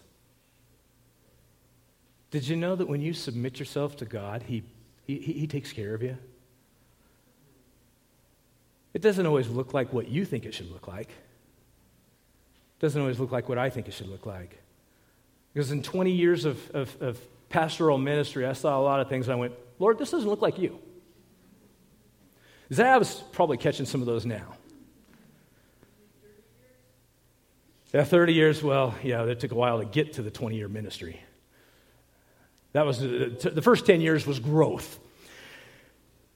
Did 2.31 2.47
you 2.47 2.55
know 2.55 2.75
that 2.75 2.87
when 2.87 3.01
you 3.01 3.13
submit 3.13 3.59
yourself 3.59 3.95
to 3.97 4.05
God, 4.05 4.43
he, 4.43 4.63
he, 5.05 5.17
he 5.19 5.47
takes 5.47 5.71
care 5.71 5.93
of 5.93 6.01
you? 6.01 6.17
It 8.95 9.01
doesn't 9.01 9.25
always 9.25 9.49
look 9.49 9.73
like 9.73 9.91
what 9.91 10.07
you 10.07 10.23
think 10.23 10.45
it 10.45 10.53
should 10.53 10.71
look 10.71 10.87
like. 10.87 11.09
It 11.09 12.79
doesn't 12.79 12.99
always 12.99 13.19
look 13.19 13.29
like 13.29 13.49
what 13.49 13.57
I 13.57 13.69
think 13.69 13.89
it 13.89 13.93
should 13.93 14.07
look 14.07 14.25
like. 14.25 14.57
Because 15.53 15.69
in 15.69 15.83
20 15.83 16.11
years 16.11 16.45
of, 16.45 16.71
of, 16.73 17.01
of 17.01 17.49
pastoral 17.49 17.97
ministry, 17.97 18.45
I 18.45 18.53
saw 18.53 18.79
a 18.79 18.81
lot 18.81 19.01
of 19.01 19.09
things 19.09 19.27
and 19.27 19.33
I 19.33 19.35
went, 19.35 19.53
Lord, 19.79 19.99
this 19.99 20.11
doesn't 20.11 20.29
look 20.29 20.41
like 20.41 20.57
you. 20.57 20.79
was 22.69 23.21
probably 23.33 23.57
catching 23.57 23.85
some 23.85 23.99
of 23.99 24.07
those 24.07 24.25
now. 24.25 24.55
Yeah, 27.93 28.05
30 28.05 28.33
years, 28.33 28.63
well, 28.63 28.95
yeah, 29.03 29.25
it 29.25 29.41
took 29.41 29.51
a 29.51 29.55
while 29.55 29.79
to 29.79 29.85
get 29.85 30.13
to 30.13 30.21
the 30.21 30.31
20 30.31 30.55
year 30.55 30.69
ministry. 30.69 31.21
That 32.71 32.85
was 32.85 33.03
uh, 33.03 33.35
the 33.41 33.61
first 33.61 33.85
10 33.85 33.99
years 33.99 34.25
was 34.25 34.39
growth. 34.39 34.99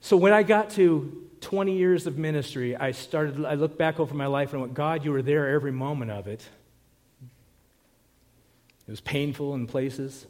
So 0.02 0.18
when 0.18 0.34
I 0.34 0.44
got 0.44 0.72
to 0.72 1.29
20 1.42 1.78
years 1.78 2.08
of 2.08 2.18
ministry, 2.18 2.76
I 2.76 2.92
started, 2.92 3.46
I 3.46 3.54
looked 3.54 3.78
back 3.78 4.00
over 4.00 4.14
my 4.14 4.26
life 4.26 4.54
and 4.54 4.62
went, 4.62 4.74
God, 4.74 5.06
you 5.06 5.12
were 5.12 5.22
there 5.22 5.50
every 5.50 5.72
moment 5.72 6.12
of 6.12 6.28
it. 6.28 6.42
It 8.88 8.92
was 8.92 9.02
painful 9.02 9.54
in 9.54 9.68
places, 9.68 10.26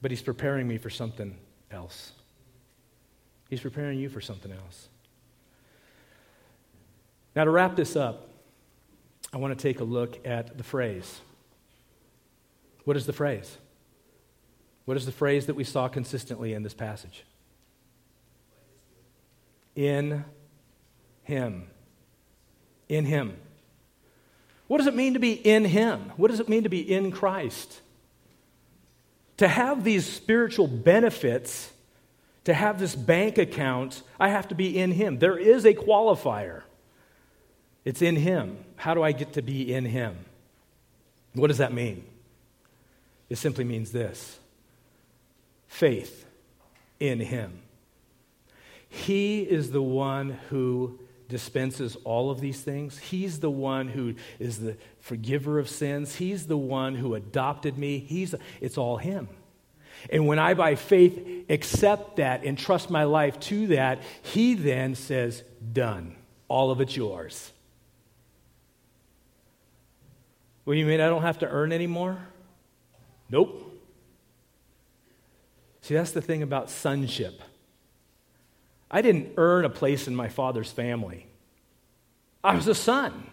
but 0.00 0.10
He's 0.10 0.22
preparing 0.22 0.66
me 0.66 0.78
for 0.78 0.90
something 0.90 1.36
else. 1.70 2.12
He's 3.48 3.60
preparing 3.60 3.98
you 3.98 4.08
for 4.08 4.20
something 4.20 4.50
else. 4.50 4.88
Now, 7.36 7.44
to 7.44 7.50
wrap 7.50 7.76
this 7.76 7.96
up, 7.96 8.28
I 9.32 9.38
want 9.38 9.56
to 9.56 9.62
take 9.62 9.80
a 9.80 9.84
look 9.84 10.26
at 10.26 10.58
the 10.58 10.64
phrase. 10.64 11.20
What 12.84 12.96
is 12.96 13.06
the 13.06 13.12
phrase? 13.12 13.58
What 14.84 14.96
is 14.96 15.06
the 15.06 15.12
phrase 15.12 15.46
that 15.46 15.54
we 15.54 15.64
saw 15.64 15.88
consistently 15.88 16.52
in 16.52 16.62
this 16.62 16.74
passage? 16.74 17.24
In 19.74 20.24
Him. 21.22 21.68
In 22.88 23.04
Him. 23.04 23.36
What 24.66 24.78
does 24.78 24.86
it 24.86 24.94
mean 24.94 25.14
to 25.14 25.20
be 25.20 25.32
in 25.32 25.64
Him? 25.64 26.12
What 26.16 26.30
does 26.30 26.40
it 26.40 26.48
mean 26.48 26.62
to 26.62 26.68
be 26.68 26.80
in 26.80 27.10
Christ? 27.10 27.80
To 29.38 29.48
have 29.48 29.84
these 29.84 30.06
spiritual 30.06 30.66
benefits, 30.66 31.70
to 32.44 32.54
have 32.54 32.78
this 32.78 32.94
bank 32.94 33.38
account, 33.38 34.02
I 34.18 34.28
have 34.28 34.48
to 34.48 34.54
be 34.54 34.78
in 34.78 34.92
Him. 34.92 35.18
There 35.18 35.38
is 35.38 35.64
a 35.64 35.74
qualifier. 35.74 36.62
It's 37.84 38.02
in 38.02 38.16
Him. 38.16 38.58
How 38.76 38.94
do 38.94 39.02
I 39.02 39.12
get 39.12 39.34
to 39.34 39.42
be 39.42 39.72
in 39.72 39.84
Him? 39.84 40.16
What 41.34 41.48
does 41.48 41.58
that 41.58 41.72
mean? 41.72 42.04
It 43.28 43.36
simply 43.36 43.64
means 43.64 43.92
this 43.92 44.38
faith 45.66 46.26
in 47.00 47.18
Him. 47.18 47.61
He 48.92 49.40
is 49.40 49.70
the 49.70 49.80
one 49.80 50.38
who 50.50 50.98
dispenses 51.26 51.96
all 52.04 52.30
of 52.30 52.40
these 52.42 52.60
things. 52.60 52.98
He's 52.98 53.40
the 53.40 53.50
one 53.50 53.88
who 53.88 54.16
is 54.38 54.58
the 54.58 54.76
forgiver 55.00 55.58
of 55.58 55.70
sins. 55.70 56.16
He's 56.16 56.46
the 56.46 56.58
one 56.58 56.94
who 56.94 57.14
adopted 57.14 57.78
me. 57.78 58.00
He's, 58.00 58.34
it's 58.60 58.76
all 58.76 58.98
Him. 58.98 59.30
And 60.10 60.26
when 60.26 60.38
I, 60.38 60.52
by 60.52 60.74
faith, 60.74 61.46
accept 61.48 62.16
that 62.16 62.44
and 62.44 62.58
trust 62.58 62.90
my 62.90 63.04
life 63.04 63.40
to 63.40 63.68
that, 63.68 64.02
He 64.20 64.52
then 64.52 64.94
says, 64.94 65.42
Done. 65.72 66.14
All 66.48 66.70
of 66.70 66.82
it's 66.82 66.94
yours. 66.94 67.50
Well, 70.66 70.76
you 70.76 70.84
mean 70.84 71.00
I 71.00 71.08
don't 71.08 71.22
have 71.22 71.38
to 71.38 71.48
earn 71.48 71.72
anymore? 71.72 72.18
Nope. 73.30 73.74
See, 75.80 75.94
that's 75.94 76.12
the 76.12 76.20
thing 76.20 76.42
about 76.42 76.68
sonship. 76.68 77.40
I 78.92 79.00
didn't 79.00 79.34
earn 79.38 79.64
a 79.64 79.70
place 79.70 80.06
in 80.06 80.14
my 80.14 80.28
father's 80.28 80.70
family. 80.70 81.26
I 82.44 82.54
was 82.54 82.68
a 82.68 82.74
son. 82.74 83.30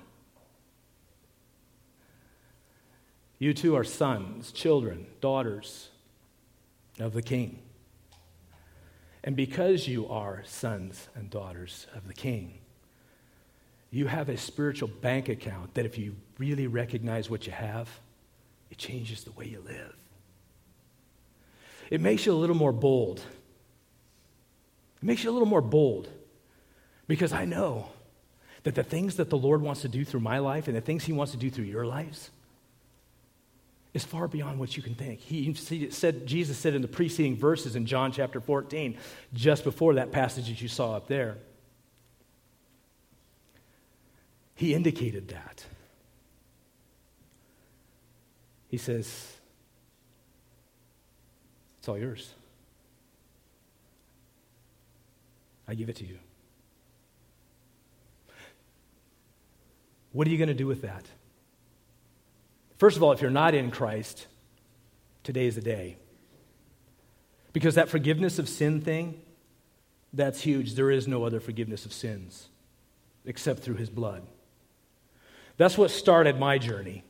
You 3.40 3.54
too 3.54 3.76
are 3.76 3.84
sons, 3.84 4.52
children, 4.52 5.06
daughters 5.22 5.90
of 7.00 7.14
the 7.14 7.22
King. 7.22 7.60
And 9.24 9.36
because 9.36 9.88
you 9.88 10.08
are 10.08 10.44
sons 10.46 11.10
and 11.14 11.30
daughters 11.30 11.88
of 11.94 12.08
the 12.08 12.14
King, 12.14 12.60
you 13.92 14.08
have 14.08 14.30
a 14.30 14.38
spiritual 14.38 14.88
bank 14.88 15.30
account 15.30 15.74
that 15.74 15.86
if 15.86 15.98
you 15.98 16.16
really 16.38 16.68
recognize 16.68 17.30
what 17.30 17.46
you 17.46 17.52
have, 17.52 17.90
it 18.70 18.78
changes 18.78 19.24
the 19.24 19.32
way 19.32 19.46
you 19.46 19.62
live. 19.66 19.96
It 21.90 22.02
makes 22.02 22.26
you 22.26 22.34
a 22.34 22.36
little 22.36 22.56
more 22.56 22.72
bold. 22.72 23.22
It 25.02 25.06
makes 25.06 25.24
you 25.24 25.30
a 25.30 25.34
little 25.34 25.48
more 25.48 25.62
bold 25.62 26.10
because 27.08 27.34
I 27.34 27.46
know 27.46 27.90
that 28.64 28.76
the 28.76 28.84
things 28.84 29.16
that 29.16 29.30
the 29.30 29.38
Lord 29.38 29.62
wants 29.62 29.82
to 29.82 29.88
do 29.88 30.04
through 30.04 30.20
my 30.20 30.40
life 30.40 30.68
and 30.68 30.76
the 30.76 30.82
things 30.82 31.06
He 31.06 31.14
wants 31.14 31.32
to 31.32 31.38
do 31.38 31.50
through 31.50 31.66
your 31.66 31.86
lives 31.86 32.30
is 33.94 34.04
far 34.04 34.28
beyond 34.28 34.60
what 34.60 34.78
you 34.78 34.84
can 34.84 34.94
think. 34.96 35.20
He 35.20 35.54
said, 35.54 36.28
Jesus 36.28 36.58
said 36.58 36.76
in 36.76 36.82
the 36.82 36.88
preceding 36.88 37.36
verses 37.36 37.76
in 37.76 37.86
John 37.86 38.12
chapter 38.12 38.40
14, 38.40 38.98
just 39.34 39.64
before 39.64 39.96
that 39.96 40.12
passage 40.12 40.48
that 40.48 40.62
you 40.62 40.68
saw 40.68 40.96
up 40.96 41.08
there, 41.08 41.38
He 44.56 44.74
indicated 44.74 45.30
that. 45.30 45.66
He 48.68 48.78
says, 48.78 49.38
It's 51.80 51.88
all 51.88 51.98
yours. 51.98 52.34
I 55.70 55.76
give 55.76 55.88
it 55.88 55.98
to 55.98 56.06
you. 56.06 56.18
What 60.14 60.26
are 60.26 60.32
you 60.32 60.38
going 60.38 60.48
to 60.48 60.56
do 60.56 60.66
with 60.66 60.82
that? 60.82 61.06
First 62.78 62.98
of 62.98 63.04
all, 63.04 63.12
if 63.12 63.22
you're 63.22 63.30
not 63.30 63.54
in 63.54 63.70
Christ, 63.70 64.26
today 65.24 65.46
is 65.46 65.54
the 65.54 65.62
day. 65.62 65.98
Because 67.54 67.76
that 67.76 67.88
forgiveness 67.88 68.40
of 68.40 68.50
sin 68.50 68.82
thing, 68.82 69.22
that's 70.12 70.42
huge. 70.42 70.74
There 70.74 70.90
is 70.90 71.08
no 71.08 71.24
other 71.24 71.40
forgiveness 71.40 71.86
of 71.86 71.94
sins 71.94 72.50
except 73.24 73.60
through 73.60 73.76
his 73.76 73.92
blood. 73.92 74.26
That's 75.58 75.78
what 75.78 75.92
started 75.92 76.40
my 76.40 76.58
journey. 76.58 77.04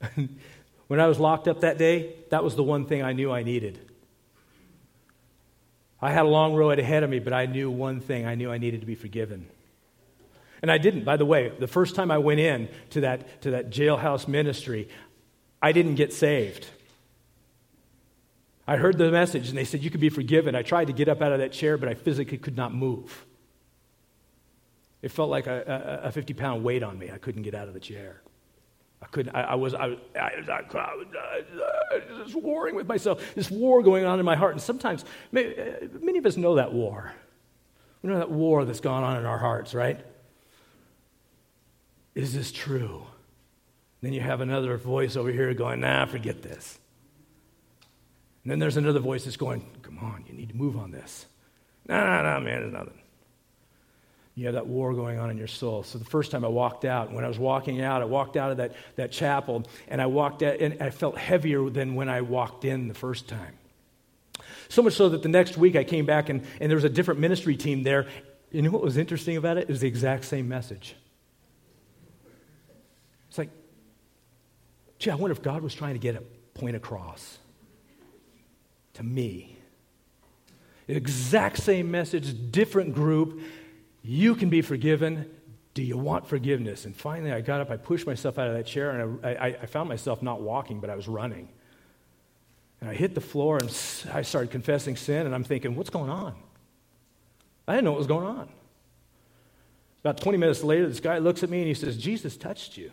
when 0.86 1.00
I 1.00 1.06
was 1.06 1.20
locked 1.20 1.48
up 1.48 1.60
that 1.60 1.76
day, 1.76 2.14
that 2.30 2.42
was 2.42 2.56
the 2.56 2.62
one 2.62 2.86
thing 2.86 3.02
I 3.02 3.12
knew 3.12 3.30
I 3.30 3.42
needed. 3.42 3.89
I 6.02 6.10
had 6.10 6.24
a 6.24 6.28
long 6.28 6.54
road 6.54 6.78
ahead 6.78 7.02
of 7.02 7.10
me, 7.10 7.18
but 7.18 7.32
I 7.32 7.46
knew 7.46 7.70
one 7.70 8.00
thing 8.00 8.26
I 8.26 8.34
knew 8.34 8.50
I 8.50 8.58
needed 8.58 8.80
to 8.80 8.86
be 8.86 8.94
forgiven. 8.94 9.46
And 10.62 10.70
I 10.70 10.78
didn't, 10.78 11.04
by 11.04 11.16
the 11.16 11.24
way. 11.24 11.52
The 11.58 11.66
first 11.66 11.94
time 11.94 12.10
I 12.10 12.18
went 12.18 12.40
in 12.40 12.68
to 12.90 13.02
that, 13.02 13.42
to 13.42 13.52
that 13.52 13.70
jailhouse 13.70 14.28
ministry, 14.28 14.88
I 15.60 15.72
didn't 15.72 15.94
get 15.94 16.12
saved. 16.12 16.66
I 18.66 18.76
heard 18.76 18.98
the 18.98 19.10
message 19.10 19.48
and 19.48 19.58
they 19.58 19.64
said, 19.64 19.82
You 19.82 19.90
could 19.90 20.00
be 20.00 20.10
forgiven. 20.10 20.54
I 20.54 20.62
tried 20.62 20.86
to 20.86 20.92
get 20.92 21.08
up 21.08 21.20
out 21.20 21.32
of 21.32 21.38
that 21.40 21.52
chair, 21.52 21.76
but 21.76 21.88
I 21.88 21.94
physically 21.94 22.38
could 22.38 22.56
not 22.56 22.72
move. 22.72 23.26
It 25.02 25.10
felt 25.10 25.30
like 25.30 25.46
a, 25.46 26.02
a 26.04 26.12
50 26.12 26.34
pound 26.34 26.62
weight 26.62 26.82
on 26.82 26.98
me. 26.98 27.10
I 27.10 27.18
couldn't 27.18 27.42
get 27.42 27.54
out 27.54 27.68
of 27.68 27.74
the 27.74 27.80
chair. 27.80 28.20
I 29.02 29.06
couldn't, 29.06 29.34
I, 29.34 29.42
I 29.42 29.54
was, 29.54 29.74
I, 29.74 29.96
I, 30.14 30.30
I, 30.48 30.62
I, 30.72 32.22
was 32.22 32.34
warring 32.34 32.74
with 32.74 32.86
myself, 32.86 33.34
this 33.34 33.50
war 33.50 33.82
going 33.82 34.04
on 34.04 34.18
in 34.18 34.24
my 34.24 34.36
heart. 34.36 34.52
And 34.52 34.60
sometimes, 34.60 35.04
uh, 35.34 35.40
many 36.00 36.18
of 36.18 36.26
us 36.26 36.36
know 36.36 36.56
that 36.56 36.72
war. 36.72 37.14
We 38.02 38.10
know 38.10 38.18
that 38.18 38.30
war 38.30 38.64
that's 38.64 38.80
gone 38.80 39.02
on 39.02 39.16
in 39.16 39.26
our 39.26 39.38
hearts, 39.38 39.74
right? 39.74 40.00
Is 42.14 42.34
this 42.34 42.52
true? 42.52 43.06
Then 44.02 44.12
you 44.12 44.20
have 44.20 44.40
another 44.40 44.76
voice 44.76 45.16
over 45.16 45.30
here 45.30 45.52
going, 45.54 45.80
nah, 45.80 46.06
forget 46.06 46.42
this. 46.42 46.78
And 48.44 48.50
then 48.50 48.58
there's 48.58 48.78
another 48.78 49.00
voice 49.00 49.24
that's 49.24 49.36
going, 49.36 49.66
come 49.82 49.98
on, 49.98 50.24
you 50.26 50.34
need 50.34 50.48
to 50.50 50.56
move 50.56 50.76
on 50.76 50.90
this. 50.90 51.26
Nah, 51.86 52.04
nah, 52.04 52.22
nah, 52.22 52.40
man, 52.40 52.60
there's 52.60 52.72
nothing. 52.72 52.98
You 54.40 54.46
have 54.46 54.54
that 54.54 54.66
war 54.66 54.94
going 54.94 55.18
on 55.18 55.28
in 55.28 55.36
your 55.36 55.46
soul. 55.46 55.82
So 55.82 55.98
the 55.98 56.04
first 56.06 56.30
time 56.30 56.46
I 56.46 56.48
walked 56.48 56.86
out, 56.86 57.12
when 57.12 57.26
I 57.26 57.28
was 57.28 57.38
walking 57.38 57.82
out, 57.82 58.00
I 58.00 58.06
walked 58.06 58.38
out 58.38 58.50
of 58.50 58.56
that, 58.56 58.72
that 58.96 59.12
chapel 59.12 59.66
and 59.86 60.00
I 60.00 60.06
walked 60.06 60.42
out 60.42 60.60
and 60.60 60.82
I 60.82 60.88
felt 60.88 61.18
heavier 61.18 61.68
than 61.68 61.94
when 61.94 62.08
I 62.08 62.22
walked 62.22 62.64
in 62.64 62.88
the 62.88 62.94
first 62.94 63.28
time. 63.28 63.58
So 64.70 64.80
much 64.80 64.94
so 64.94 65.10
that 65.10 65.22
the 65.22 65.28
next 65.28 65.58
week 65.58 65.76
I 65.76 65.84
came 65.84 66.06
back 66.06 66.30
and, 66.30 66.42
and 66.58 66.70
there 66.70 66.76
was 66.76 66.84
a 66.84 66.88
different 66.88 67.20
ministry 67.20 67.54
team 67.54 67.82
there. 67.82 68.06
You 68.50 68.62
know 68.62 68.70
what 68.70 68.80
was 68.80 68.96
interesting 68.96 69.36
about 69.36 69.58
it? 69.58 69.64
It 69.64 69.68
was 69.68 69.80
the 69.80 69.88
exact 69.88 70.24
same 70.24 70.48
message. 70.48 70.96
It's 73.28 73.36
like, 73.36 73.50
gee, 74.98 75.10
I 75.10 75.16
wonder 75.16 75.32
if 75.32 75.42
God 75.42 75.60
was 75.62 75.74
trying 75.74 75.96
to 75.96 76.00
get 76.00 76.14
a 76.14 76.22
point 76.58 76.76
across 76.76 77.36
to 78.94 79.02
me. 79.02 79.58
Exact 80.88 81.58
same 81.58 81.90
message, 81.90 82.50
different 82.50 82.94
group. 82.94 83.42
You 84.02 84.34
can 84.34 84.48
be 84.48 84.62
forgiven. 84.62 85.30
Do 85.74 85.82
you 85.82 85.96
want 85.96 86.26
forgiveness? 86.26 86.84
And 86.84 86.96
finally, 86.96 87.32
I 87.32 87.40
got 87.40 87.60
up, 87.60 87.70
I 87.70 87.76
pushed 87.76 88.06
myself 88.06 88.38
out 88.38 88.48
of 88.48 88.54
that 88.54 88.66
chair, 88.66 88.90
and 88.90 89.24
I, 89.24 89.34
I, 89.34 89.46
I 89.62 89.66
found 89.66 89.88
myself 89.88 90.22
not 90.22 90.40
walking, 90.40 90.80
but 90.80 90.90
I 90.90 90.96
was 90.96 91.06
running. 91.06 91.48
And 92.80 92.90
I 92.90 92.94
hit 92.94 93.14
the 93.14 93.20
floor 93.20 93.58
and 93.58 93.68
I 94.12 94.22
started 94.22 94.50
confessing 94.50 94.96
sin, 94.96 95.26
and 95.26 95.34
I'm 95.34 95.44
thinking, 95.44 95.76
what's 95.76 95.90
going 95.90 96.10
on? 96.10 96.34
I 97.68 97.74
didn't 97.74 97.84
know 97.84 97.92
what 97.92 97.98
was 97.98 98.06
going 98.06 98.26
on. 98.26 98.48
About 100.02 100.20
20 100.20 100.38
minutes 100.38 100.64
later, 100.64 100.88
this 100.88 101.00
guy 101.00 101.18
looks 101.18 101.42
at 101.42 101.50
me 101.50 101.58
and 101.58 101.68
he 101.68 101.74
says, 101.74 101.96
Jesus 101.96 102.36
touched 102.36 102.76
you. 102.76 102.90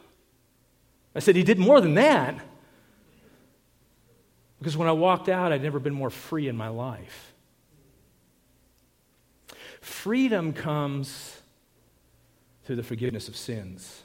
I 1.16 1.20
said, 1.20 1.36
He 1.36 1.44
did 1.44 1.58
more 1.58 1.82
than 1.82 1.96
that. 1.96 2.40
Because 4.60 4.76
when 4.76 4.88
I 4.88 4.92
walked 4.92 5.30
out, 5.30 5.52
I'd 5.52 5.64
never 5.64 5.80
been 5.80 5.94
more 5.94 6.10
free 6.10 6.48
in 6.48 6.58
my 6.58 6.68
life. 6.68 7.34
Freedom 9.88 10.52
comes 10.52 11.38
through 12.66 12.76
the 12.76 12.84
forgiveness 12.84 13.30
of 13.30 13.38
sins. 13.38 14.04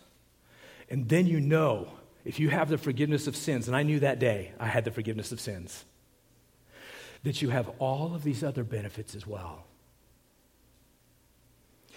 And 0.88 1.09
then 1.09 1.27
you 1.27 1.40
know 1.40 1.88
if 2.25 2.38
you 2.38 2.51
have 2.51 2.68
the 2.68 2.79
forgiveness 2.79 3.27
of 3.27 3.35
sins, 3.35 3.66
and 3.66 3.77
I 3.77 3.83
knew 3.83 3.99
that 3.99 4.21
day 4.21 4.53
I 4.61 4.68
had 4.68 4.85
the 4.85 4.92
forgiveness 4.92 5.33
of 5.33 5.40
sins, 5.40 5.85
that 7.25 7.42
you 7.42 7.51
have 7.51 7.68
all 7.81 8.14
of 8.14 8.23
these 8.23 8.45
other 8.45 8.62
benefits 8.62 9.16
as 9.16 9.27
well. 9.27 9.64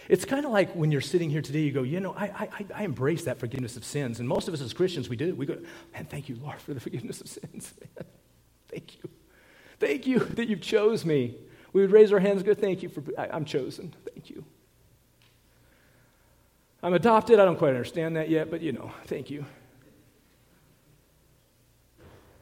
It's 0.09 0.25
kind 0.25 0.47
of 0.47 0.51
like 0.51 0.75
when 0.75 0.91
you're 0.91 0.99
sitting 0.99 1.29
here 1.29 1.43
today, 1.43 1.61
you 1.61 1.71
go, 1.71 1.83
you 1.83 1.99
know, 1.99 2.15
I, 2.17 2.25
I, 2.25 2.65
I 2.73 2.83
embrace 2.85 3.25
that 3.25 3.37
forgiveness 3.37 3.77
of 3.77 3.85
sins. 3.85 4.19
And 4.19 4.27
most 4.27 4.47
of 4.47 4.53
us 4.55 4.61
as 4.61 4.73
Christians, 4.73 5.09
we 5.09 5.15
do. 5.15 5.35
We 5.35 5.45
go, 5.45 5.59
man, 5.93 6.05
thank 6.05 6.27
you, 6.27 6.39
Lord, 6.41 6.59
for 6.59 6.73
the 6.73 6.79
forgiveness 6.79 7.21
of 7.21 7.27
sins. 7.27 7.75
thank 8.67 8.95
you. 8.95 9.09
Thank 9.79 10.07
you 10.07 10.19
that 10.19 10.47
you 10.47 10.55
chose 10.55 11.05
me. 11.05 11.35
We 11.75 11.81
would 11.81 11.91
raise 11.91 12.13
our 12.13 12.19
hands 12.19 12.37
and 12.37 12.45
go, 12.45 12.53
thank 12.53 12.83
you 12.83 12.87
for, 12.87 13.03
I, 13.17 13.27
I'm 13.27 13.43
chosen. 13.43 13.93
Thank 14.13 14.29
you. 14.29 14.45
I'm 16.81 16.93
adopted. 16.93 17.37
I 17.37 17.43
don't 17.43 17.57
quite 17.57 17.71
understand 17.71 18.15
that 18.15 18.29
yet, 18.29 18.49
but 18.49 18.61
you 18.61 18.71
know, 18.71 18.93
thank 19.07 19.29
you. 19.29 19.45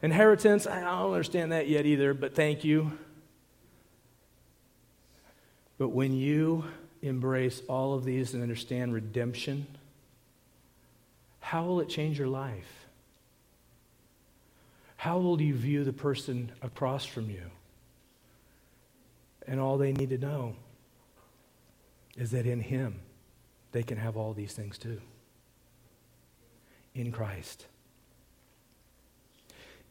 Inheritance, 0.02 0.68
I 0.68 0.82
don't 0.82 1.10
understand 1.10 1.50
that 1.50 1.66
yet 1.68 1.84
either, 1.84 2.14
but 2.14 2.36
thank 2.36 2.62
you. 2.62 2.96
But 5.78 5.88
when 5.88 6.12
you 6.12 6.66
embrace 7.02 7.60
all 7.68 7.94
of 7.94 8.04
these 8.04 8.34
and 8.34 8.42
understand 8.42 8.94
redemption, 8.94 9.66
how 11.40 11.64
will 11.64 11.80
it 11.80 11.88
change 11.88 12.20
your 12.20 12.28
life? 12.28 12.86
How 14.96 15.18
will 15.18 15.42
you 15.42 15.54
view 15.54 15.82
the 15.82 15.92
person 15.92 16.52
across 16.62 17.04
from 17.04 17.28
you? 17.30 17.50
And 19.46 19.60
all 19.60 19.76
they 19.76 19.92
need 19.92 20.10
to 20.10 20.18
know 20.18 20.56
is 22.16 22.30
that 22.30 22.46
in 22.46 22.60
Him, 22.60 23.00
they 23.72 23.82
can 23.82 23.98
have 23.98 24.16
all 24.16 24.32
these 24.32 24.52
things 24.52 24.78
too. 24.78 25.00
In 26.94 27.10
Christ. 27.12 27.66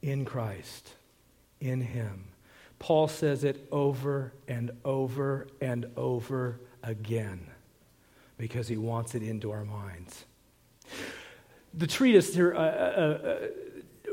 In 0.01 0.25
Christ. 0.25 0.93
In 1.59 1.81
Him. 1.81 2.25
Paul 2.79 3.07
says 3.07 3.43
it 3.43 3.65
over 3.71 4.33
and 4.47 4.71
over 4.83 5.47
and 5.61 5.85
over 5.95 6.59
again 6.83 7.47
because 8.37 8.67
he 8.67 8.75
wants 8.75 9.15
it 9.15 9.23
into 9.23 9.51
our 9.51 9.63
minds. 9.63 10.25
The 11.73 11.87
treatise 11.87 12.35
here, 12.35 12.53
uh, 12.53 12.59
uh, 12.59 12.61
uh, 12.61 13.47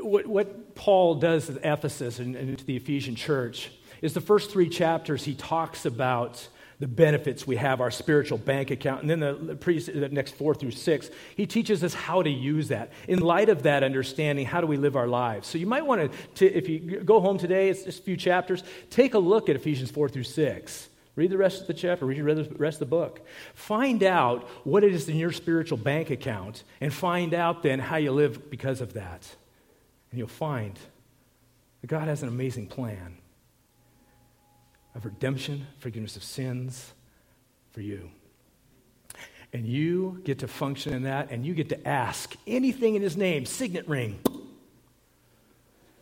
what, 0.03 0.25
what, 0.25 0.73
Paul 0.73 1.15
does 1.15 1.49
at 1.49 1.57
Ephesus 1.65 2.19
and, 2.19 2.35
and 2.35 2.57
to 2.57 2.65
the 2.65 2.77
Ephesian 2.77 3.15
church 3.15 3.71
is 4.01 4.13
the 4.13 4.21
first 4.21 4.51
three 4.51 4.69
chapters 4.69 5.23
he 5.23 5.35
talks 5.35 5.85
about 5.85 6.47
the 6.81 6.87
benefits 6.87 7.45
we 7.45 7.57
have, 7.57 7.79
our 7.79 7.91
spiritual 7.91 8.39
bank 8.39 8.71
account. 8.71 9.01
And 9.01 9.09
then 9.09 9.19
the, 9.19 9.33
the, 9.93 10.09
next 10.09 10.33
four 10.33 10.55
through 10.55 10.71
six, 10.71 11.11
he 11.37 11.45
teaches 11.45 11.83
us 11.83 11.93
how 11.93 12.23
to 12.23 12.29
use 12.29 12.69
that. 12.69 12.91
In 13.07 13.19
light 13.19 13.49
of 13.49 13.63
that 13.63 13.83
understanding, 13.83 14.47
how 14.47 14.61
do 14.61 14.67
we 14.67 14.77
live 14.77 14.95
our 14.95 15.07
lives? 15.07 15.47
So 15.47 15.59
you 15.59 15.67
might 15.67 15.85
want 15.85 16.11
to, 16.35 16.45
if 16.47 16.67
you 16.67 17.01
go 17.01 17.19
home 17.19 17.37
today, 17.37 17.69
it's 17.69 17.83
just 17.83 17.99
a 17.99 18.01
few 18.01 18.17
chapters, 18.17 18.63
take 18.89 19.13
a 19.13 19.19
look 19.19 19.47
at 19.47 19.55
Ephesians 19.55 19.91
4 19.91 20.09
through 20.09 20.23
6. 20.23 20.89
Read 21.15 21.29
the 21.29 21.37
rest 21.37 21.61
of 21.61 21.67
the 21.67 21.73
chapter, 21.75 22.05
read 22.05 22.17
the 22.17 22.55
rest 22.57 22.75
of 22.75 22.79
the 22.79 22.85
book. 22.85 23.27
Find 23.53 24.01
out 24.01 24.47
what 24.63 24.83
it 24.83 24.91
is 24.91 25.07
in 25.07 25.17
your 25.17 25.31
spiritual 25.31 25.77
bank 25.77 26.09
account, 26.09 26.63
and 26.79 26.91
find 26.91 27.35
out 27.35 27.61
then 27.61 27.79
how 27.79 27.97
you 27.97 28.11
live 28.11 28.49
because 28.49 28.81
of 28.81 28.93
that. 28.93 29.27
And 30.09 30.17
you'll 30.17 30.27
find 30.27 30.79
that 31.81 31.87
God 31.87 32.07
has 32.07 32.23
an 32.23 32.29
amazing 32.29 32.67
plan 32.67 33.17
of 34.95 35.05
redemption, 35.05 35.67
forgiveness 35.79 36.15
of 36.15 36.23
sins 36.23 36.93
for 37.71 37.81
you. 37.81 38.09
And 39.53 39.65
you 39.65 40.21
get 40.23 40.39
to 40.39 40.47
function 40.47 40.93
in 40.93 41.03
that, 41.03 41.29
and 41.31 41.45
you 41.45 41.53
get 41.53 41.69
to 41.69 41.87
ask 41.87 42.35
anything 42.47 42.95
in 42.95 43.01
His 43.01 43.17
name, 43.17 43.45
signet 43.45 43.87
ring, 43.87 44.19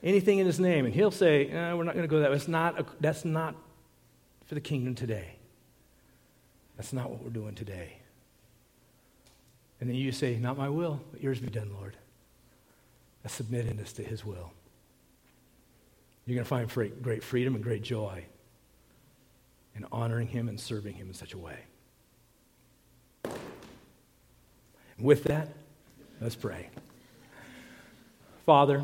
anything 0.03 0.37
in 0.37 0.45
His 0.45 0.59
name, 0.59 0.85
and 0.85 0.93
He'll 0.93 1.11
say, 1.11 1.47
eh, 1.47 1.73
"We're 1.73 1.83
not 1.83 1.95
going 1.95 2.03
to 2.03 2.09
go 2.09 2.19
that 2.19 2.29
way. 2.29 2.37
That's 2.37 2.47
not, 2.47 2.79
a, 2.79 2.85
that's 2.99 3.25
not 3.25 3.55
for 4.45 4.55
the 4.55 4.61
kingdom 4.61 4.93
today. 4.93 5.35
That's 6.77 6.93
not 6.93 7.09
what 7.09 7.23
we're 7.23 7.31
doing 7.31 7.55
today." 7.55 7.97
And 9.81 9.89
then 9.89 9.95
you 9.95 10.11
say, 10.11 10.37
"Not 10.37 10.57
my 10.57 10.69
will, 10.69 11.01
but 11.11 11.23
yours 11.23 11.39
be 11.39 11.49
done, 11.49 11.71
Lord." 11.73 11.97
I 13.25 13.27
submit 13.29 13.65
in 13.65 13.77
this 13.77 13.93
to 13.93 14.03
His 14.03 14.23
will. 14.23 14.51
You're 16.25 16.35
going 16.35 16.45
to 16.45 16.69
find 16.69 17.01
great 17.01 17.23
freedom 17.23 17.55
and 17.55 17.63
great 17.63 17.81
joy 17.81 18.25
and 19.75 19.85
honoring 19.91 20.27
Him 20.27 20.49
and 20.49 20.59
serving 20.59 20.95
Him 20.95 21.07
in 21.07 21.13
such 21.13 21.33
a 21.33 21.37
way. 21.37 21.59
And 23.23 25.05
With 25.05 25.23
that, 25.25 25.49
let's 26.19 26.35
pray. 26.35 26.69
Father, 28.45 28.83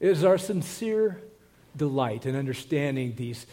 it 0.00 0.08
is 0.08 0.24
our 0.24 0.38
sincere 0.38 1.20
delight 1.76 2.26
in 2.26 2.36
understanding 2.36 3.14
these 3.16 3.46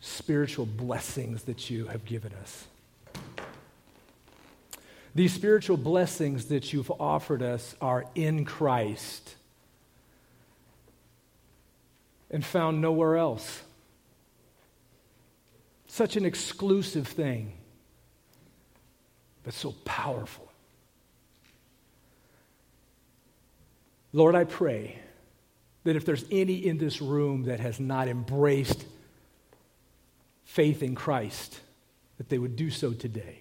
spiritual 0.00 0.66
blessings 0.66 1.44
that 1.44 1.70
you 1.70 1.86
have 1.86 2.04
given 2.04 2.32
us. 2.42 2.66
These 5.14 5.32
spiritual 5.32 5.76
blessings 5.76 6.46
that 6.46 6.72
you've 6.72 6.90
offered 7.00 7.42
us 7.42 7.74
are 7.80 8.04
in 8.14 8.44
Christ 8.44 9.34
and 12.30 12.44
found 12.44 12.80
nowhere 12.80 13.16
else 13.16 13.62
such 15.88 16.16
an 16.16 16.24
exclusive 16.24 17.08
thing, 17.08 17.52
but 19.42 19.54
so 19.54 19.72
powerful. 19.84 20.46
Lord, 24.12 24.34
I 24.34 24.44
pray 24.44 24.98
that 25.84 25.96
if 25.96 26.04
there's 26.04 26.24
any 26.30 26.54
in 26.54 26.78
this 26.78 27.02
room 27.02 27.44
that 27.44 27.60
has 27.60 27.80
not 27.80 28.08
embraced 28.08 28.84
faith 30.44 30.82
in 30.82 30.94
Christ, 30.94 31.60
that 32.18 32.28
they 32.28 32.38
would 32.38 32.56
do 32.56 32.70
so 32.70 32.92
today 32.92 33.40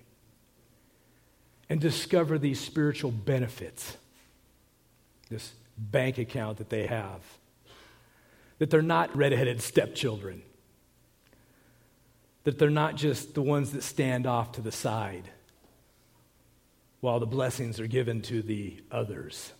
and 1.70 1.82
discover 1.82 2.38
these 2.38 2.60
spiritual 2.60 3.12
benefits, 3.12 3.98
this 5.30 5.52
bank 5.78 6.18
account 6.18 6.58
that 6.60 6.70
they 6.70 6.88
have, 6.88 7.22
that 8.60 8.70
they're 8.70 8.82
not 8.82 9.16
redheaded 9.16 9.62
stepchildren 9.62 10.42
that 12.48 12.58
they're 12.58 12.70
not 12.70 12.96
just 12.96 13.34
the 13.34 13.42
ones 13.42 13.74
that 13.74 13.84
stand 13.84 14.26
off 14.26 14.54
to 14.54 14.62
the 14.62 14.72
side 14.72 15.30
while 17.02 17.20
the 17.20 17.26
blessings 17.26 17.78
are 17.78 17.88
given 17.88 18.22
to 18.22 18.42
the 18.42 18.82
others, 18.90 19.52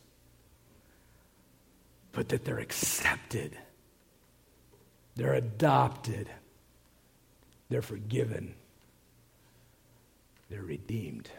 but 2.14 2.30
that 2.30 2.46
they're 2.46 2.60
accepted, 2.60 3.58
they're 5.18 5.34
adopted, 5.34 6.30
they're 7.68 7.82
forgiven, 7.82 8.56
they're 10.50 10.62
redeemed. 10.62 11.30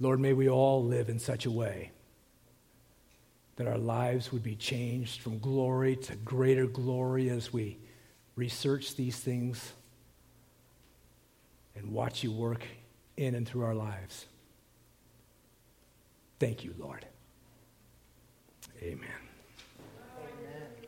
Lord, 0.00 0.20
may 0.20 0.34
we 0.34 0.50
all 0.50 0.84
live 0.84 1.08
in 1.08 1.18
such 1.18 1.46
a 1.46 1.50
way 1.50 1.92
that 3.56 3.66
our 3.66 3.78
lives 3.78 4.30
would 4.32 4.42
be 4.42 4.54
changed 4.54 5.22
from 5.22 5.38
glory 5.38 5.96
to 5.96 6.14
greater 6.16 6.66
glory 6.66 7.30
as 7.30 7.54
we 7.54 7.78
research 8.40 8.96
these 8.96 9.18
things 9.18 9.74
and 11.76 11.92
watch 11.92 12.24
you 12.24 12.32
work 12.32 12.64
in 13.18 13.34
and 13.34 13.46
through 13.46 13.64
our 13.64 13.74
lives. 13.74 14.24
Thank 16.38 16.64
you, 16.64 16.74
Lord. 16.78 17.04
Amen. 18.82 19.29